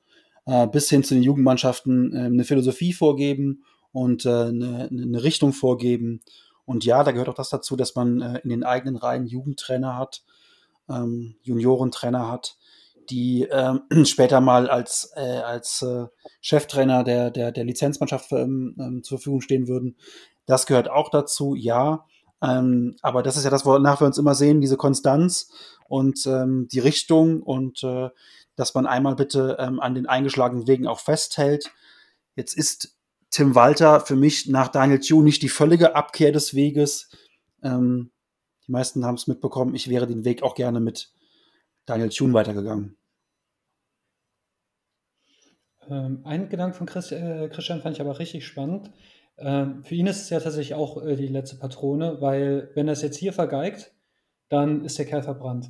[0.45, 5.51] äh, bis hin zu den Jugendmannschaften äh, eine Philosophie vorgeben und äh, eine, eine, Richtung
[5.51, 6.21] vorgeben.
[6.63, 9.97] Und ja, da gehört auch das dazu, dass man äh, in den eigenen Reihen Jugendtrainer
[9.97, 10.23] hat,
[10.93, 12.57] ähm, Juniorentrainer hat,
[13.09, 16.07] die ähm, später mal als, äh, als äh,
[16.41, 19.95] Cheftrainer der, der, der Lizenzmannschaft ähm, ähm, zur Verfügung stehen würden.
[20.45, 22.05] Das gehört auch dazu, ja.
[22.41, 25.51] Ähm, aber das ist ja das, wonach wir uns immer sehen, diese Konstanz
[25.87, 28.09] und ähm, die Richtung und äh,
[28.55, 31.71] dass man einmal bitte an den eingeschlagenen Wegen auch festhält.
[32.35, 32.95] Jetzt ist
[33.31, 37.09] Tim Walter für mich nach Daniel Thune nicht die völlige Abkehr des Weges.
[37.63, 38.11] Ähm,
[38.67, 39.75] die meisten haben es mitbekommen.
[39.75, 41.11] Ich wäre den Weg auch gerne mit
[41.85, 42.97] Daniel Thune weitergegangen.
[45.89, 48.91] Ähm, ein Gedanke von Christ, äh, Christian fand ich aber richtig spannend.
[49.37, 52.93] Ähm, für ihn ist es ja tatsächlich auch äh, die letzte Patrone, weil wenn er
[52.93, 53.91] es jetzt hier vergeigt,
[54.49, 55.69] dann ist der Kerl verbrannt.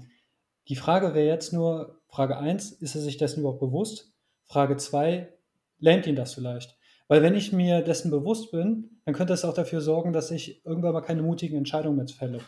[0.68, 4.12] Die Frage wäre jetzt nur, Frage 1, ist er sich dessen überhaupt bewusst?
[4.44, 5.32] Frage 2,
[5.80, 6.78] lähmt ihn das vielleicht.
[7.08, 10.66] Weil wenn ich mir dessen bewusst bin, dann könnte es auch dafür sorgen, dass ich
[10.66, 12.40] irgendwann mal keine mutigen Entscheidungen mehr fälle.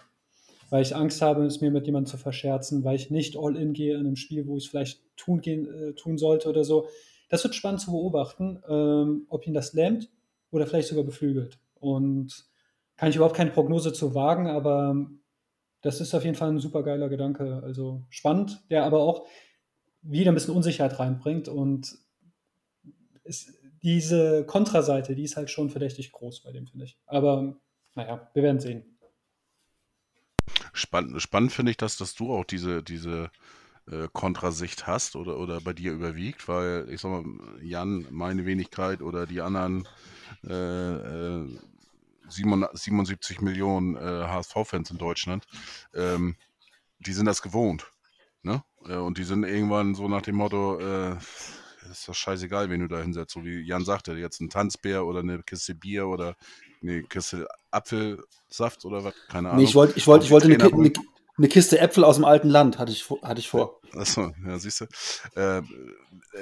[0.69, 3.73] Weil ich Angst habe, es mir mit jemandem zu verscherzen, weil ich nicht all in
[3.73, 6.87] gehe in einem Spiel, wo ich es vielleicht tun, gehen, äh, tun sollte oder so.
[7.29, 10.09] Das wird spannend zu beobachten, ähm, ob ihn das lähmt
[10.51, 11.59] oder vielleicht sogar beflügelt.
[11.79, 12.45] Und
[12.95, 15.07] kann ich überhaupt keine Prognose zu wagen, aber
[15.81, 17.61] das ist auf jeden Fall ein super geiler Gedanke.
[17.63, 19.27] Also spannend, der aber auch
[20.01, 21.97] wieder ein bisschen Unsicherheit reinbringt und
[23.23, 23.53] ist,
[23.83, 26.97] diese Kontraseite, die ist halt schon verdächtig groß bei dem, finde ich.
[27.05, 27.57] Aber
[27.95, 28.92] naja, wir werden sehen.
[30.73, 33.31] Spannend, spannend finde ich, dass, dass du auch diese, diese
[33.89, 37.25] äh, Kontrasicht hast oder, oder bei dir überwiegt, weil ich sag mal,
[37.61, 39.87] Jan, meine Wenigkeit oder die anderen
[40.47, 40.93] äh,
[41.43, 41.59] äh,
[42.27, 45.45] 77 Millionen äh, HSV-Fans in Deutschland,
[45.93, 46.35] ähm,
[46.99, 47.85] die sind das gewohnt.
[48.41, 48.63] Ne?
[48.87, 51.17] Äh, und die sind irgendwann so nach dem Motto, äh,
[51.91, 53.33] ist doch scheißegal, wen du da hinsetzt.
[53.33, 56.35] So wie Jan sagte, jetzt ein Tanzbär oder eine Kiste Bier oder
[56.83, 59.63] eine Kiste Apfelsaft oder was, keine Ahnung.
[59.63, 60.93] Nee, ich, wollt, ich, wollt, ich wollte eine, eine,
[61.37, 63.79] eine, Kiste Äpfel aus dem alten Land, hatte ich, hatte ich vor.
[63.93, 64.85] Achso, ja, siehst du.
[65.39, 65.61] Äh,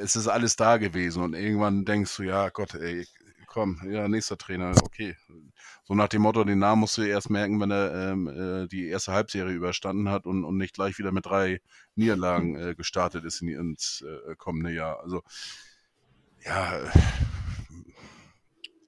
[0.01, 3.05] es ist alles da gewesen und irgendwann denkst du, ja Gott, ey,
[3.51, 5.15] komm, ja, nächster Trainer, okay.
[5.83, 8.87] So nach dem Motto, den Namen musst du erst merken, wenn er ähm, äh, die
[8.87, 11.59] erste Halbserie überstanden hat und, und nicht gleich wieder mit drei
[11.95, 15.01] Niederlagen äh, gestartet ist in, ins äh, kommende Jahr.
[15.01, 15.21] Also,
[16.45, 16.79] ja,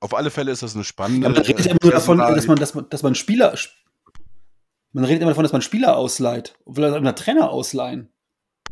[0.04, 1.28] auf alle Fälle ist das eine spannende.
[1.28, 3.58] Ja, man redet immer nur davon, dass man, dass man, dass man Spieler.
[4.92, 6.60] Man redet immer davon, dass man Spieler ausleiht.
[6.70, 8.12] Vielleicht einen Trainer ausleihen.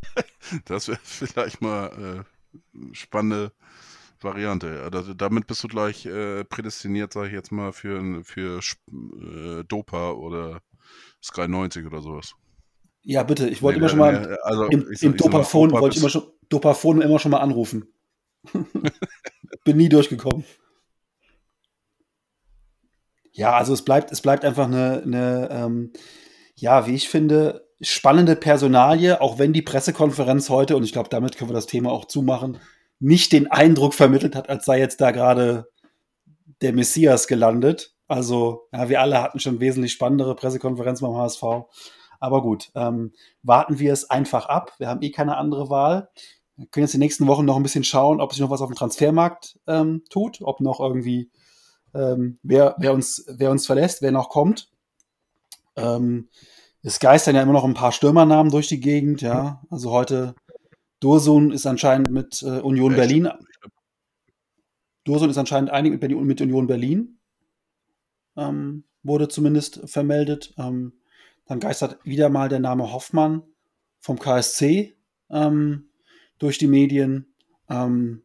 [0.66, 3.54] das wäre vielleicht mal äh, spannende
[4.20, 4.90] Variante.
[4.92, 10.12] Also damit bist du gleich äh, prädestiniert, sage ich jetzt mal, für, für äh, Dopa
[10.12, 10.62] oder
[11.24, 12.36] Sky 90 oder sowas.
[13.04, 13.48] Ja, bitte.
[13.48, 16.24] Ich wollte nee, immer schon mal nee, also, im, im Dopaphon wollte ich immer schon
[16.50, 17.88] Dopaphon immer schon mal anrufen.
[19.64, 20.44] Bin nie durchgekommen.
[23.32, 25.94] Ja, also es bleibt, es bleibt einfach eine, eine ähm,
[26.56, 31.38] ja, wie ich finde, spannende Personalie, auch wenn die Pressekonferenz heute, und ich glaube, damit
[31.38, 32.60] können wir das Thema auch zumachen,
[33.00, 35.68] nicht den Eindruck vermittelt hat, als sei jetzt da gerade
[36.62, 37.96] der Messias gelandet.
[38.08, 41.44] Also, ja, wir alle hatten schon wesentlich spannendere Pressekonferenzen beim HSV.
[42.20, 44.74] Aber gut, ähm, warten wir es einfach ab.
[44.78, 46.10] Wir haben eh keine andere Wahl.
[46.56, 48.70] Wir können jetzt die nächsten Wochen noch ein bisschen schauen, ob sich noch was auf
[48.70, 51.32] dem Transfermarkt ähm, tut, ob noch irgendwie
[51.94, 54.70] ähm, wer, wer, uns, wer uns verlässt, wer noch kommt.
[55.76, 56.30] Ähm,
[56.84, 59.62] es geistern ja immer noch ein paar Stürmernamen durch die Gegend, ja.
[59.70, 60.36] Also heute
[61.00, 63.30] Dursun ist anscheinend mit äh, Union Berlin.
[65.04, 67.20] Dursun ist anscheinend einig mit, mit Union Berlin.
[68.36, 70.54] Ähm, wurde zumindest vermeldet.
[70.58, 70.94] Ähm,
[71.46, 73.44] dann geistert wieder mal der Name Hoffmann
[74.00, 74.96] vom KSC
[75.30, 75.90] ähm,
[76.40, 77.34] durch die Medien.
[77.70, 78.24] Ähm,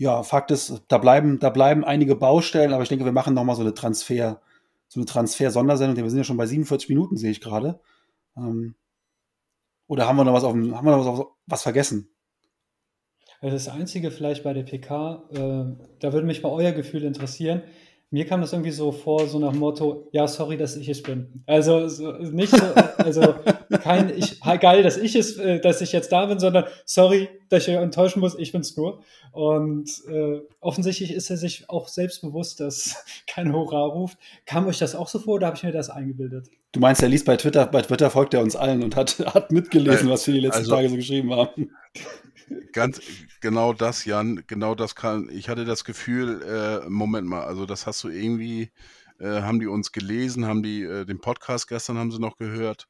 [0.00, 3.54] ja, Fakt ist, da bleiben, da bleiben einige Baustellen, aber ich denke, wir machen nochmal
[3.54, 4.40] so eine Transfer,
[4.88, 6.02] so eine Transfer-Sondersendung.
[6.02, 7.80] Wir sind ja schon bei 47 Minuten, sehe ich gerade.
[8.34, 8.76] Ähm,
[9.88, 12.08] oder haben wir noch was auf haben wir noch was, was vergessen?
[13.42, 17.62] Das Einzige vielleicht bei der PK, äh, da würde mich mal euer Gefühl interessieren.
[18.12, 21.00] Mir kam das irgendwie so vor, so nach dem Motto, ja, sorry, dass ich es
[21.00, 21.44] bin.
[21.46, 22.60] Also so, nicht so,
[22.96, 23.36] also
[23.82, 27.68] kein ich, geil, dass ich es, äh, dass ich jetzt da bin, sondern sorry, dass
[27.68, 29.04] ich euch enttäuschen muss, ich bin's nur.
[29.30, 34.18] Und äh, offensichtlich ist er sich auch selbst bewusst, dass kein Hurra ruft.
[34.44, 36.48] Kam euch das auch so vor oder habe ich mir das eingebildet?
[36.72, 39.52] Du meinst, er liest bei Twitter, bei Twitter folgt er uns allen und hat, hat
[39.52, 41.70] mitgelesen, was wir die letzten also, Tage so geschrieben haben.
[42.72, 43.00] Ganz
[43.40, 45.28] genau das, Jan, genau das kann.
[45.30, 48.70] Ich hatte das Gefühl, äh, Moment mal, also das hast du irgendwie,
[49.18, 52.86] äh, haben die uns gelesen, haben die äh, den Podcast gestern haben sie noch gehört.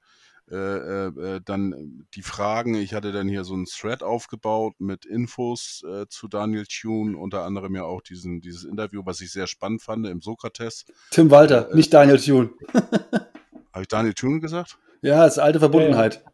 [0.50, 5.04] Äh, äh, äh, dann die Fragen, ich hatte dann hier so einen Thread aufgebaut mit
[5.04, 9.82] Infos zu Daniel Thune, unter anderem ja auch diesen, dieses Interview, was ich sehr spannend
[9.82, 10.86] fand im Sokrates.
[11.10, 12.50] Tim Walter, nicht Daniel Thune.
[13.72, 14.78] Habe ich Daniel Thune gesagt?
[15.02, 16.24] Ja, das ist alte Verbundenheit.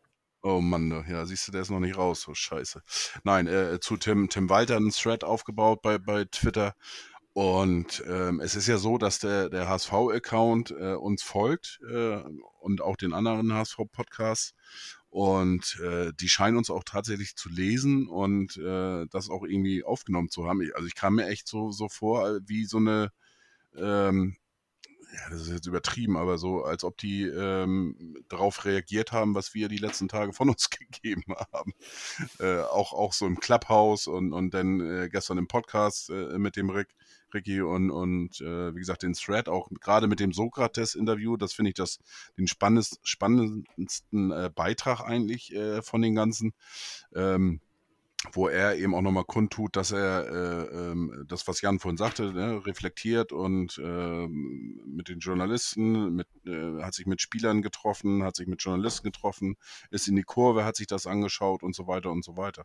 [0.49, 2.81] Oh Mann, ja, siehst du, der ist noch nicht raus, so scheiße.
[3.25, 6.77] Nein, äh, zu Tim, Tim Walter einen Thread aufgebaut bei, bei Twitter.
[7.33, 12.23] Und ähm, es ist ja so, dass der, der HSV-Account äh, uns folgt äh,
[12.61, 14.55] und auch den anderen HSV-Podcasts.
[15.09, 20.29] Und äh, die scheinen uns auch tatsächlich zu lesen und äh, das auch irgendwie aufgenommen
[20.29, 20.61] zu haben.
[20.77, 23.11] Also ich kam mir echt so, so vor, äh, wie so eine,
[23.77, 24.37] ähm,
[25.13, 29.55] ja, das ist jetzt übertrieben, aber so, als ob die ähm, darauf reagiert haben, was
[29.55, 31.73] wir die letzten Tage von uns gegeben haben.
[32.39, 36.57] Äh, auch, auch so im Clubhouse und, und dann äh, gestern im Podcast äh, mit
[36.57, 36.89] dem Rick.
[37.35, 41.71] Ricky und, und äh, wie gesagt den Thread, auch gerade mit dem Sokrates-Interview, das finde
[41.71, 41.99] ich das
[42.39, 46.55] den spannendsten, spannendsten äh, Beitrag eigentlich äh, von den ganzen.
[47.15, 47.61] Ähm,
[48.33, 52.33] wo er eben auch nochmal kundtut, dass er äh, ähm, das, was Jan vorhin sagte,
[52.33, 58.37] ne, reflektiert und äh, mit den Journalisten, mit, äh, hat sich mit Spielern getroffen, hat
[58.37, 59.57] sich mit Journalisten getroffen,
[59.91, 62.65] ist in die Kurve, hat sich das angeschaut und so weiter und so weiter.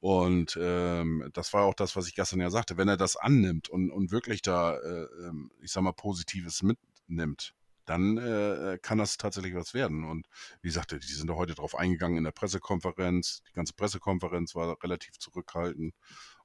[0.00, 2.76] Und ähm, das war auch das, was ich gestern ja sagte.
[2.76, 7.54] Wenn er das annimmt und, und wirklich da, äh, ähm, ich sag mal, Positives mitnimmt,
[7.90, 10.04] dann äh, kann das tatsächlich was werden.
[10.04, 10.28] Und
[10.62, 13.42] wie gesagt, die sind da heute drauf eingegangen in der Pressekonferenz.
[13.48, 15.94] Die ganze Pressekonferenz war relativ zurückhaltend.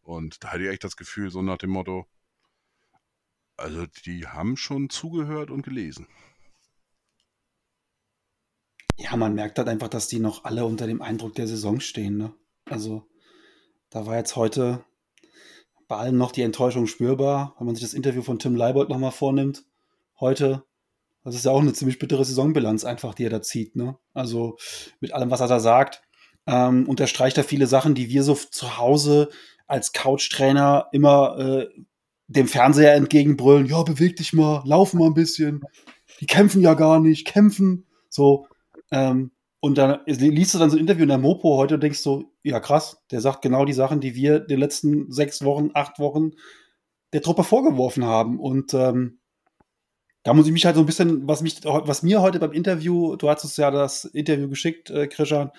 [0.01, 2.07] Und da hatte ich echt das Gefühl, so nach dem Motto,
[3.57, 6.07] also die haben schon zugehört und gelesen.
[8.97, 12.17] Ja, man merkt halt einfach, dass die noch alle unter dem Eindruck der Saison stehen.
[12.17, 12.33] Ne?
[12.65, 13.07] Also
[13.91, 14.83] da war jetzt heute
[15.87, 19.11] bei allen noch die Enttäuschung spürbar, wenn man sich das Interview von Tim Leibold nochmal
[19.11, 19.63] vornimmt.
[20.19, 20.65] Heute
[21.25, 23.75] das ist ja auch eine ziemlich bittere Saisonbilanz einfach, die er da zieht.
[23.75, 23.97] Ne?
[24.13, 24.57] Also
[24.99, 26.01] mit allem, was er da sagt,
[26.47, 29.29] ähm, unterstreicht er viele Sachen, die wir so zu Hause
[29.67, 31.67] als Couch-Trainer immer äh,
[32.27, 33.65] dem Fernseher entgegenbrüllen.
[33.65, 35.61] Ja, beweg dich mal, lauf mal ein bisschen.
[36.19, 37.87] Die kämpfen ja gar nicht, kämpfen.
[38.09, 38.47] So.
[38.91, 41.99] Ähm, und dann liest du dann so ein Interview in der Mopo heute und denkst
[41.99, 45.97] so, ja krass, der sagt genau die Sachen, die wir den letzten sechs Wochen, acht
[45.97, 46.33] Wochen
[47.13, 48.39] der Truppe vorgeworfen haben.
[48.39, 49.19] Und ähm,
[50.25, 53.15] da muss ich mich halt so ein bisschen, was mich, was mir heute beim Interview,
[53.15, 55.51] du hattest ja das Interview geschickt, äh, Krishan,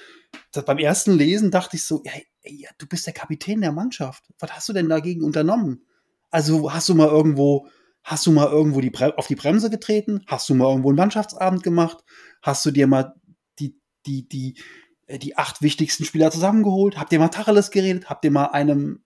[0.67, 4.25] beim ersten Lesen dachte ich so, hey, ey, du bist der Kapitän der Mannschaft.
[4.41, 5.87] Was hast du denn dagegen unternommen?
[6.31, 7.69] Also hast du mal irgendwo,
[8.03, 10.25] hast du mal irgendwo die auf die Bremse getreten?
[10.27, 11.99] Hast du mal irgendwo einen Mannschaftsabend gemacht?
[12.43, 13.15] Hast du dir mal
[13.61, 14.59] die, die, die,
[15.07, 16.99] äh, die acht wichtigsten Spieler zusammengeholt?
[16.99, 18.11] Habt ihr mal Tacheles geredet?
[18.11, 19.05] Habt ihr mal einem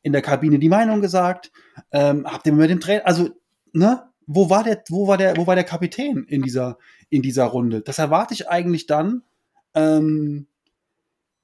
[0.00, 1.52] in der Kabine die Meinung gesagt?
[1.92, 3.28] Ähm, habt ihr mal mit dem Trainer, also,
[3.74, 4.08] ne?
[4.26, 6.78] Wo war der, wo war der, wo war der Kapitän in dieser,
[7.10, 7.80] in dieser Runde?
[7.80, 9.22] Das erwarte ich eigentlich dann.
[9.74, 10.46] Ähm,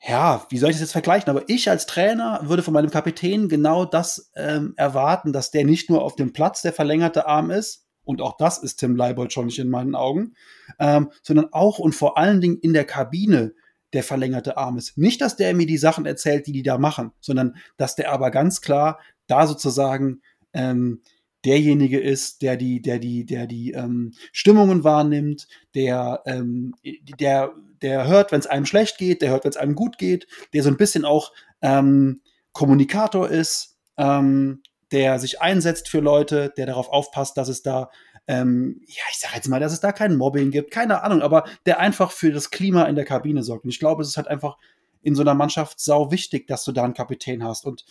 [0.03, 1.29] ja, wie soll ich das jetzt vergleichen?
[1.29, 5.91] Aber ich als Trainer würde von meinem Kapitän genau das ähm, erwarten, dass der nicht
[5.91, 9.47] nur auf dem Platz der verlängerte Arm ist, und auch das ist Tim Leibold schon
[9.47, 10.35] nicht in meinen Augen,
[10.79, 13.55] ähm, sondern auch und vor allen Dingen in der Kabine
[13.93, 14.97] der verlängerte Arm ist.
[14.97, 18.31] Nicht, dass der mir die Sachen erzählt, die die da machen, sondern dass der aber
[18.31, 20.23] ganz klar da sozusagen
[20.53, 21.03] ähm,
[21.45, 26.75] derjenige ist, der die, der die, der die ähm, Stimmungen wahrnimmt, der, ähm,
[27.19, 30.27] der, der hört, wenn es einem schlecht geht, der hört, wenn es einem gut geht,
[30.53, 31.33] der so ein bisschen auch
[31.63, 32.21] ähm,
[32.53, 34.63] Kommunikator ist, ähm,
[34.93, 37.91] der sich einsetzt für Leute, der darauf aufpasst, dass es da,
[38.27, 41.45] ähm, ja, ich sag jetzt mal, dass es da kein Mobbing gibt, keine Ahnung, aber
[41.65, 43.65] der einfach für das Klima in der Kabine sorgt.
[43.65, 44.59] Und ich glaube, es ist halt einfach
[45.03, 47.65] in so einer Mannschaft sau wichtig, dass du da einen Kapitän hast.
[47.65, 47.85] Und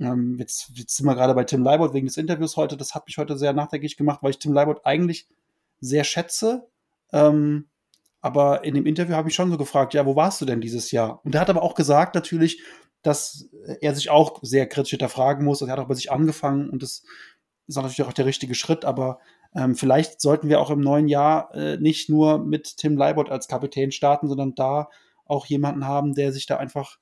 [0.00, 2.76] ähm, jetzt, jetzt sind wir gerade bei Tim Leibold wegen des Interviews heute.
[2.76, 5.28] Das hat mich heute sehr nachdenklich gemacht, weil ich Tim Leibold eigentlich
[5.80, 6.68] sehr schätze.
[7.12, 7.68] Ähm,
[8.20, 10.90] aber in dem Interview habe ich schon so gefragt, ja, wo warst du denn dieses
[10.90, 11.20] Jahr?
[11.24, 12.62] Und er hat aber auch gesagt natürlich,
[13.02, 13.48] dass
[13.80, 15.62] er sich auch sehr kritisch hinterfragen muss.
[15.62, 17.02] Also er hat auch bei sich angefangen und das
[17.66, 18.84] ist natürlich auch der richtige Schritt.
[18.84, 19.20] Aber
[19.54, 23.48] ähm, vielleicht sollten wir auch im neuen Jahr äh, nicht nur mit Tim Leibold als
[23.48, 24.88] Kapitän starten, sondern da
[25.24, 26.98] auch jemanden haben, der sich da einfach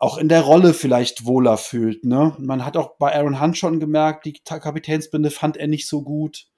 [0.00, 2.04] auch in der Rolle vielleicht wohler fühlt.
[2.06, 2.34] Ne?
[2.38, 6.48] Man hat auch bei Aaron Hunt schon gemerkt, die Kapitänsbinde fand er nicht so gut.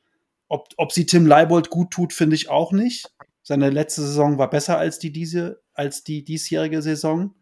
[0.46, 3.12] Ob, ob sie Tim Leibold gut tut, finde ich auch nicht.
[3.42, 7.34] Seine letzte Saison war besser als die diese, als die diesjährige Saison.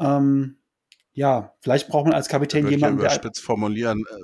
[0.00, 0.56] Ähm,
[1.12, 4.06] ja, vielleicht braucht man als Kapitän jemanden, der spitz formulieren.
[4.10, 4.22] Äh,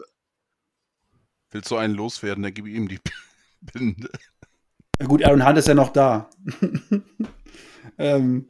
[1.51, 3.01] willst du einen loswerden, dann gib ihm die
[3.61, 4.09] Binde.
[5.07, 6.31] Gut, Aaron Hunt ist ja noch da.
[7.99, 8.47] ähm,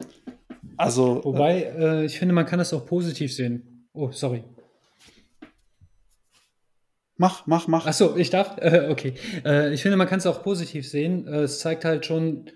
[0.77, 1.23] also.
[1.23, 3.87] Wobei, äh, ich finde, man kann das auch positiv sehen.
[3.93, 4.43] Oh, sorry.
[7.17, 7.85] Mach, mach, mach.
[7.85, 8.57] Achso, ich darf?
[8.61, 9.13] Äh, okay.
[9.45, 11.27] Äh, ich finde, man kann es auch positiv sehen.
[11.27, 12.49] Äh, es zeigt halt schon,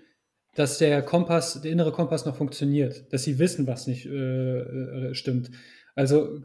[0.54, 3.12] dass der Kompass, der innere Kompass noch funktioniert.
[3.12, 5.50] Dass sie wissen, was nicht äh, äh, stimmt.
[5.94, 6.40] Also,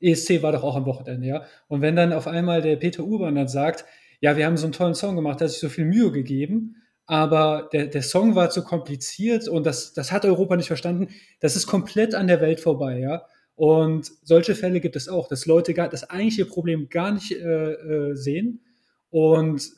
[0.00, 1.44] ESC war doch auch am Wochenende, ja.
[1.68, 3.84] Und wenn dann auf einmal der Peter Urban dann sagt,
[4.20, 6.76] ja, wir haben so einen tollen Song gemacht, da hat sich so viel Mühe gegeben,
[7.06, 11.08] aber der, der Song war zu kompliziert und das, das hat Europa nicht verstanden.
[11.40, 13.26] Das ist komplett an der Welt vorbei, ja.
[13.56, 17.72] Und solche Fälle gibt es auch, dass Leute gar, das eigentliche Problem gar nicht äh,
[17.72, 18.64] äh, sehen
[19.10, 19.70] und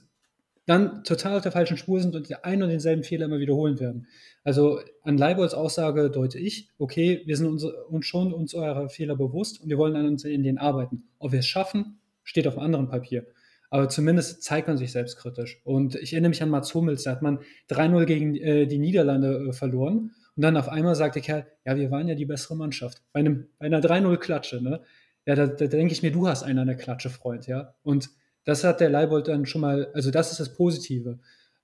[0.64, 3.79] dann total auf der falschen Spur sind und den einen und denselben Fehler immer wiederholen
[3.79, 4.09] werden.
[4.43, 9.14] Also an Leibolds Aussage deute ich, okay, wir sind uns, uns schon uns eurer Fehler
[9.14, 11.05] bewusst und wir wollen an uns in denen arbeiten.
[11.18, 13.27] Ob wir es schaffen, steht auf einem anderen Papier
[13.71, 15.61] aber zumindest zeigt man sich selbstkritisch.
[15.64, 17.41] Und ich erinnere mich an Mats Hummels, da hat man
[17.71, 20.12] 3-0 gegen äh, die Niederlande äh, verloren.
[20.37, 23.03] Und dann auf einmal sagt der Kerl, ja, wir waren ja die bessere Mannschaft.
[23.12, 24.83] Bei, einem, bei einer 3-0-Klatsche, ne?
[25.25, 27.75] Ja, da, da denke ich mir, du hast einen an der Klatsche, Freund, ja.
[27.83, 28.11] Und
[28.45, 31.19] das hat der Leibold dann schon mal, also das ist das Positive.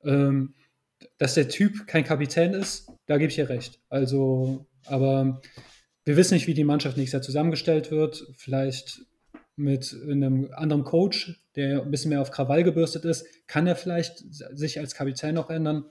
[0.05, 0.55] Ähm,
[1.19, 3.81] dass der Typ kein Kapitän ist, da gebe ich dir recht.
[3.89, 5.41] Also, aber
[6.05, 8.27] wir wissen nicht, wie die Mannschaft nächstes Jahr zusammengestellt wird.
[8.37, 9.03] Vielleicht
[9.57, 14.25] mit einem anderen Coach, der ein bisschen mehr auf Krawall gebürstet ist, kann er vielleicht
[14.29, 15.85] sich als Kapitän noch ändern,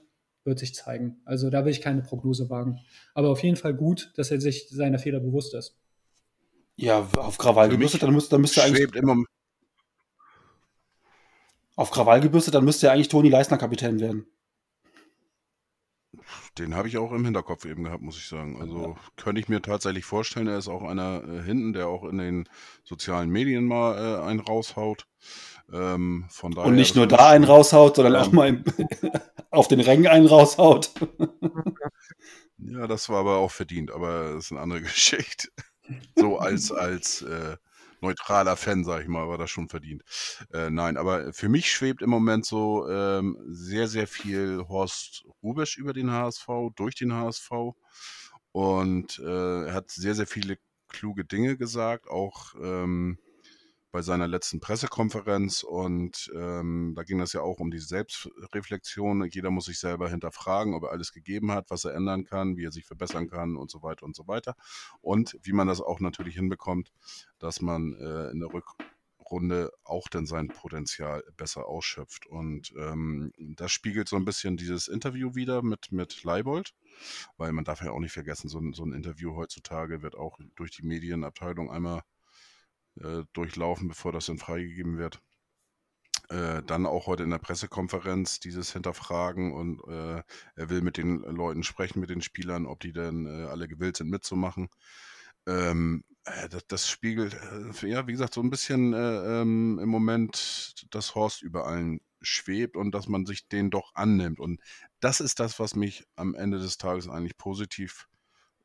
[0.44, 1.20] wird sich zeigen.
[1.24, 2.80] Also da will ich keine Prognose wagen.
[3.14, 5.76] Aber auf jeden Fall gut, dass er sich seiner Fehler bewusst ist.
[6.76, 8.92] Ja, auf Krawall gebürstet, dann, müsste, dann müsste eigentlich.
[8.94, 9.24] Immer
[11.76, 14.26] auf Krawall gebürstet, dann müsste ja eigentlich Toni Leisner Kapitän werden.
[16.58, 18.60] Den habe ich auch im Hinterkopf eben gehabt, muss ich sagen.
[18.60, 18.94] Also ja.
[19.22, 22.48] könnte ich mir tatsächlich vorstellen, er ist auch einer äh, hinten, der auch in den
[22.84, 25.06] sozialen Medien mal äh, einen raushaut.
[25.72, 28.64] Ähm, von daher, Und nicht nur da einen raushaut, sondern ähm, auch mal im,
[29.50, 30.90] auf den Rängen einen raushaut.
[32.58, 35.48] ja, das war aber auch verdient, aber das ist eine andere Geschichte.
[36.16, 37.56] So als, als äh,
[38.02, 40.02] neutraler Fan, sag ich mal, war das schon verdient.
[40.52, 45.78] Äh, nein, aber für mich schwebt im Moment so ähm, sehr, sehr viel Horst Rubesch
[45.78, 46.46] über den HSV,
[46.76, 47.50] durch den HSV.
[48.52, 53.18] Und äh, er hat sehr, sehr viele kluge Dinge gesagt, auch ähm,
[53.92, 59.28] bei seiner letzten Pressekonferenz und ähm, da ging es ja auch um die Selbstreflexion.
[59.30, 62.64] Jeder muss sich selber hinterfragen, ob er alles gegeben hat, was er ändern kann, wie
[62.64, 64.56] er sich verbessern kann und so weiter und so weiter.
[65.02, 66.90] Und wie man das auch natürlich hinbekommt,
[67.38, 72.26] dass man äh, in der Rückrunde auch dann sein Potenzial besser ausschöpft.
[72.26, 76.72] Und ähm, das spiegelt so ein bisschen dieses Interview wieder mit, mit Leibold,
[77.36, 80.38] weil man darf ja auch nicht vergessen, so ein, so ein Interview heutzutage wird auch
[80.56, 82.02] durch die Medienabteilung einmal
[83.00, 85.20] äh, durchlaufen, bevor das dann freigegeben wird.
[86.28, 90.22] Äh, dann auch heute in der Pressekonferenz dieses Hinterfragen und äh,
[90.54, 93.96] er will mit den Leuten sprechen, mit den Spielern, ob die denn äh, alle gewillt
[93.96, 94.68] sind mitzumachen.
[95.46, 97.34] Ähm, äh, das, das, spiegelt,
[97.82, 102.76] äh, ja, wie gesagt, so ein bisschen ähm, im Moment, dass Horst über allen schwebt
[102.76, 104.40] und dass man sich den doch annimmt.
[104.40, 104.60] Und
[105.00, 108.08] das ist das, was mich am Ende des Tages eigentlich positiv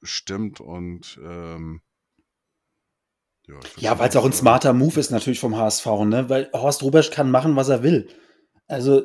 [0.04, 1.82] stimmt und ähm,
[3.48, 6.30] ja, ja weil es auch ein smarter Move ist natürlich vom HSV, ne?
[6.30, 8.08] Weil Horst Rubesch kann machen, was er will.
[8.68, 9.04] Also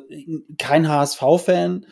[0.57, 1.85] kein HSV-Fan,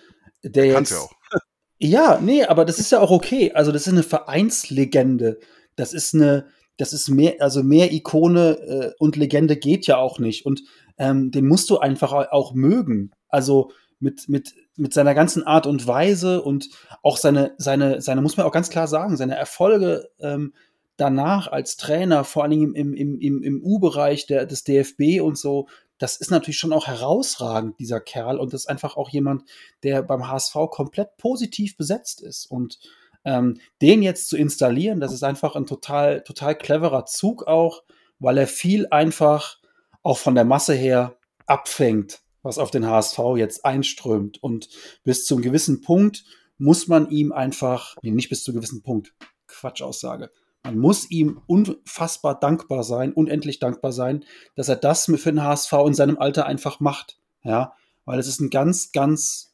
[0.43, 0.91] der jetzt.
[0.91, 1.11] Ja auch.
[1.83, 3.53] Ja, nee, aber das ist ja auch okay.
[3.53, 5.39] Also das ist eine Vereinslegende.
[5.75, 6.45] Das ist eine,
[6.77, 10.45] das ist mehr, also mehr Ikone äh, und Legende geht ja auch nicht.
[10.45, 10.61] Und
[10.99, 13.09] ähm, den musst du einfach auch mögen.
[13.29, 16.69] Also mit, mit, mit seiner ganzen Art und Weise und
[17.01, 20.53] auch seine, seine, seine, muss man auch ganz klar sagen, seine Erfolge ähm,
[20.97, 25.67] danach als Trainer, vor allen Dingen im, im, im, im U-Bereich des DFB und so,
[26.01, 28.39] das ist natürlich schon auch herausragend, dieser Kerl.
[28.39, 29.43] Und das ist einfach auch jemand,
[29.83, 32.47] der beim HSV komplett positiv besetzt ist.
[32.47, 32.79] Und
[33.23, 37.83] ähm, den jetzt zu installieren, das ist einfach ein total, total cleverer Zug auch,
[38.17, 39.59] weil er viel einfach
[40.01, 44.41] auch von der Masse her abfängt, was auf den HSV jetzt einströmt.
[44.41, 44.69] Und
[45.03, 46.23] bis zum gewissen Punkt
[46.57, 49.13] muss man ihm einfach, nee, nicht bis zu gewissen Punkt,
[49.45, 50.31] Quatschaussage.
[50.63, 54.23] Man muss ihm unfassbar dankbar sein, unendlich dankbar sein,
[54.55, 57.19] dass er das für den HSV in seinem Alter einfach macht.
[57.43, 57.73] Ja,
[58.05, 59.53] weil es ist ein ganz, ganz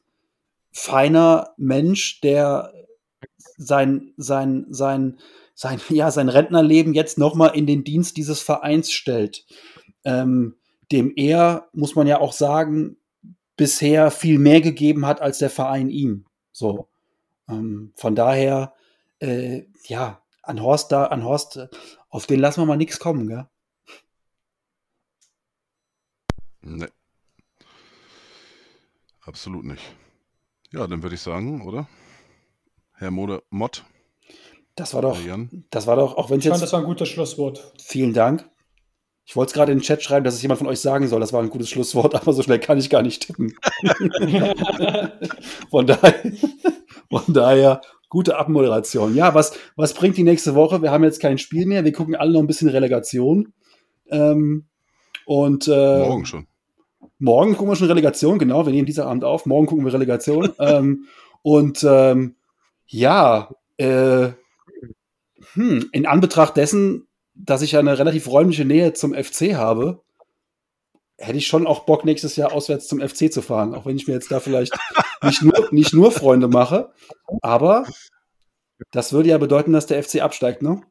[0.71, 2.73] feiner Mensch, der
[3.57, 5.17] sein, sein, sein,
[5.53, 9.45] sein, ja, sein Rentnerleben jetzt nochmal in den Dienst dieses Vereins stellt.
[10.03, 10.55] Ähm,
[10.91, 12.97] dem er, muss man ja auch sagen,
[13.57, 16.25] bisher viel mehr gegeben hat als der Verein ihm.
[16.53, 16.87] So.
[17.49, 18.73] Ähm, von daher,
[19.19, 21.59] äh, ja, an Horst da, an Horst,
[22.09, 23.47] auf den lassen wir mal nichts kommen, gell?
[26.61, 26.87] Nee.
[29.21, 29.83] Absolut nicht.
[30.71, 31.87] Ja, dann würde ich sagen, oder?
[32.93, 33.85] Herr Mode Mott.
[34.75, 35.17] Das war doch,
[35.71, 36.61] das war doch, auch wenn es jetzt.
[36.61, 37.73] das war ein gutes Schlusswort.
[37.81, 38.47] Vielen Dank.
[39.25, 41.19] Ich wollte es gerade in den Chat schreiben, dass es jemand von euch sagen soll.
[41.19, 43.53] Das war ein gutes Schlusswort, aber so schnell kann ich gar nicht tippen.
[45.69, 46.31] von daher,
[47.09, 49.15] von daher Gute Abmoderation.
[49.15, 50.81] Ja, was, was bringt die nächste Woche?
[50.81, 51.83] Wir haben jetzt kein Spiel mehr.
[51.83, 53.53] Wir gucken alle noch ein bisschen Relegation.
[54.09, 54.65] Ähm,
[55.25, 56.47] und äh, morgen schon.
[57.19, 58.65] Morgen gucken wir schon Relegation, genau.
[58.65, 59.45] Wir nehmen dieser Abend auf.
[59.45, 60.53] Morgen gucken wir Relegation.
[60.59, 61.05] ähm,
[61.41, 62.35] und ähm,
[62.85, 64.29] ja, äh,
[65.53, 70.01] hm, in Anbetracht dessen, dass ich eine relativ räumliche Nähe zum FC habe,
[71.17, 73.75] hätte ich schon auch Bock, nächstes Jahr auswärts zum FC zu fahren.
[73.75, 74.77] Auch wenn ich mir jetzt da vielleicht
[75.23, 76.93] nicht nur, nicht nur Freunde mache.
[77.41, 77.85] Aber
[78.91, 80.81] das würde ja bedeuten, dass der FC absteigt, ne?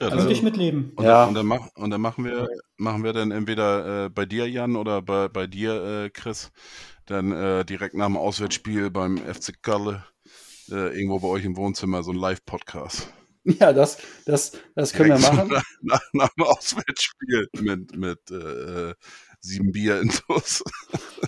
[0.00, 0.92] Ja, also ich mitleben.
[0.96, 1.24] Und, ja.
[1.24, 4.76] und, dann, mach, und dann machen wir, machen wir dann entweder äh, bei dir, Jan,
[4.76, 6.50] oder bei, bei dir, äh, Chris,
[7.06, 10.04] dann äh, direkt nach dem Auswärtsspiel beim FC Kalle
[10.68, 13.12] äh, irgendwo bei euch im Wohnzimmer so ein Live-Podcast.
[13.44, 15.48] Ja, das, das, das können wir machen.
[15.48, 18.94] Nach, nach, nach dem Auswärtsspiel mit, mit äh,
[19.44, 20.64] sieben Bier intus.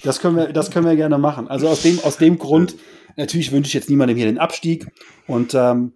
[0.03, 1.49] Das können wir, das können wir gerne machen.
[1.49, 2.77] Also aus dem, aus dem Grund,
[3.17, 4.87] natürlich wünsche ich jetzt niemandem hier den Abstieg
[5.27, 5.95] und ähm,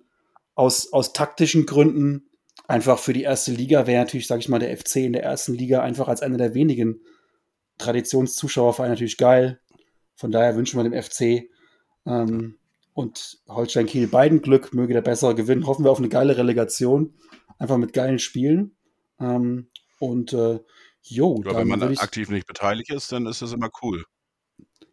[0.54, 2.30] aus, aus taktischen Gründen
[2.66, 5.54] einfach für die erste Liga wäre natürlich, sage ich mal, der FC in der ersten
[5.54, 7.02] Liga einfach als einer der wenigen
[7.78, 9.60] Traditionszuschauervereine natürlich geil.
[10.16, 11.50] Von daher wünschen wir dem FC
[12.06, 12.56] ähm,
[12.94, 15.66] und Holstein Kiel beiden Glück, möge der bessere gewinnen.
[15.66, 17.14] Hoffen wir auf eine geile Relegation,
[17.58, 18.76] einfach mit geilen Spielen.
[19.20, 19.68] Ähm,
[19.98, 20.58] und äh,
[21.02, 24.04] jo, ja, wenn man aktiv nicht beteiligt ist, dann ist das immer cool.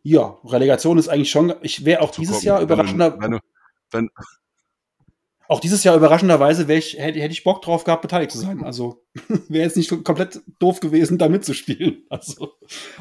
[0.03, 1.53] Ja, Relegation ist eigentlich schon.
[1.61, 2.47] Ich wäre auch dieses gucken.
[2.47, 3.19] Jahr überraschender.
[3.19, 3.39] Wenn, du,
[3.91, 4.09] wenn,
[5.49, 8.63] auch dieses Jahr überraschenderweise ich, hätte, hätte ich Bock drauf gehabt, beteiligt zu sein.
[8.63, 9.03] Also
[9.47, 12.03] wäre jetzt nicht komplett doof gewesen, da mitzuspielen.
[12.09, 12.53] Also,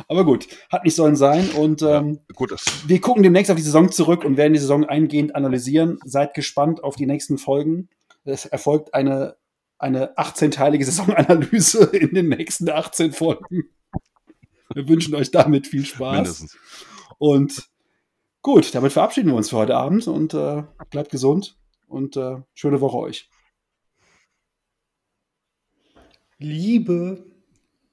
[0.09, 1.49] aber gut, hat nicht sollen sein.
[1.51, 2.55] Und ähm, ja, gut,
[2.87, 5.99] wir gucken demnächst auf die Saison zurück und werden die Saison eingehend analysieren.
[6.05, 7.89] Seid gespannt auf die nächsten Folgen.
[8.25, 9.37] Es erfolgt eine,
[9.79, 13.65] eine 18-teilige Saisonanalyse in den nächsten 18 Folgen.
[14.75, 16.15] Wir wünschen euch damit viel Spaß.
[16.15, 16.59] Mindestens.
[17.19, 17.69] Und
[18.43, 21.57] gut, damit verabschieden wir uns für heute Abend und äh, bleibt gesund
[21.87, 23.31] und äh, schöne Woche euch.
[26.39, 27.25] Liebe.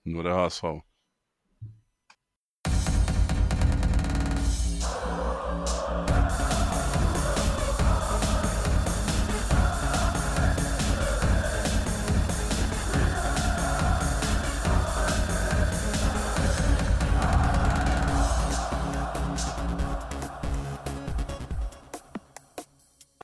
[0.04, 0.64] Nur der HSV.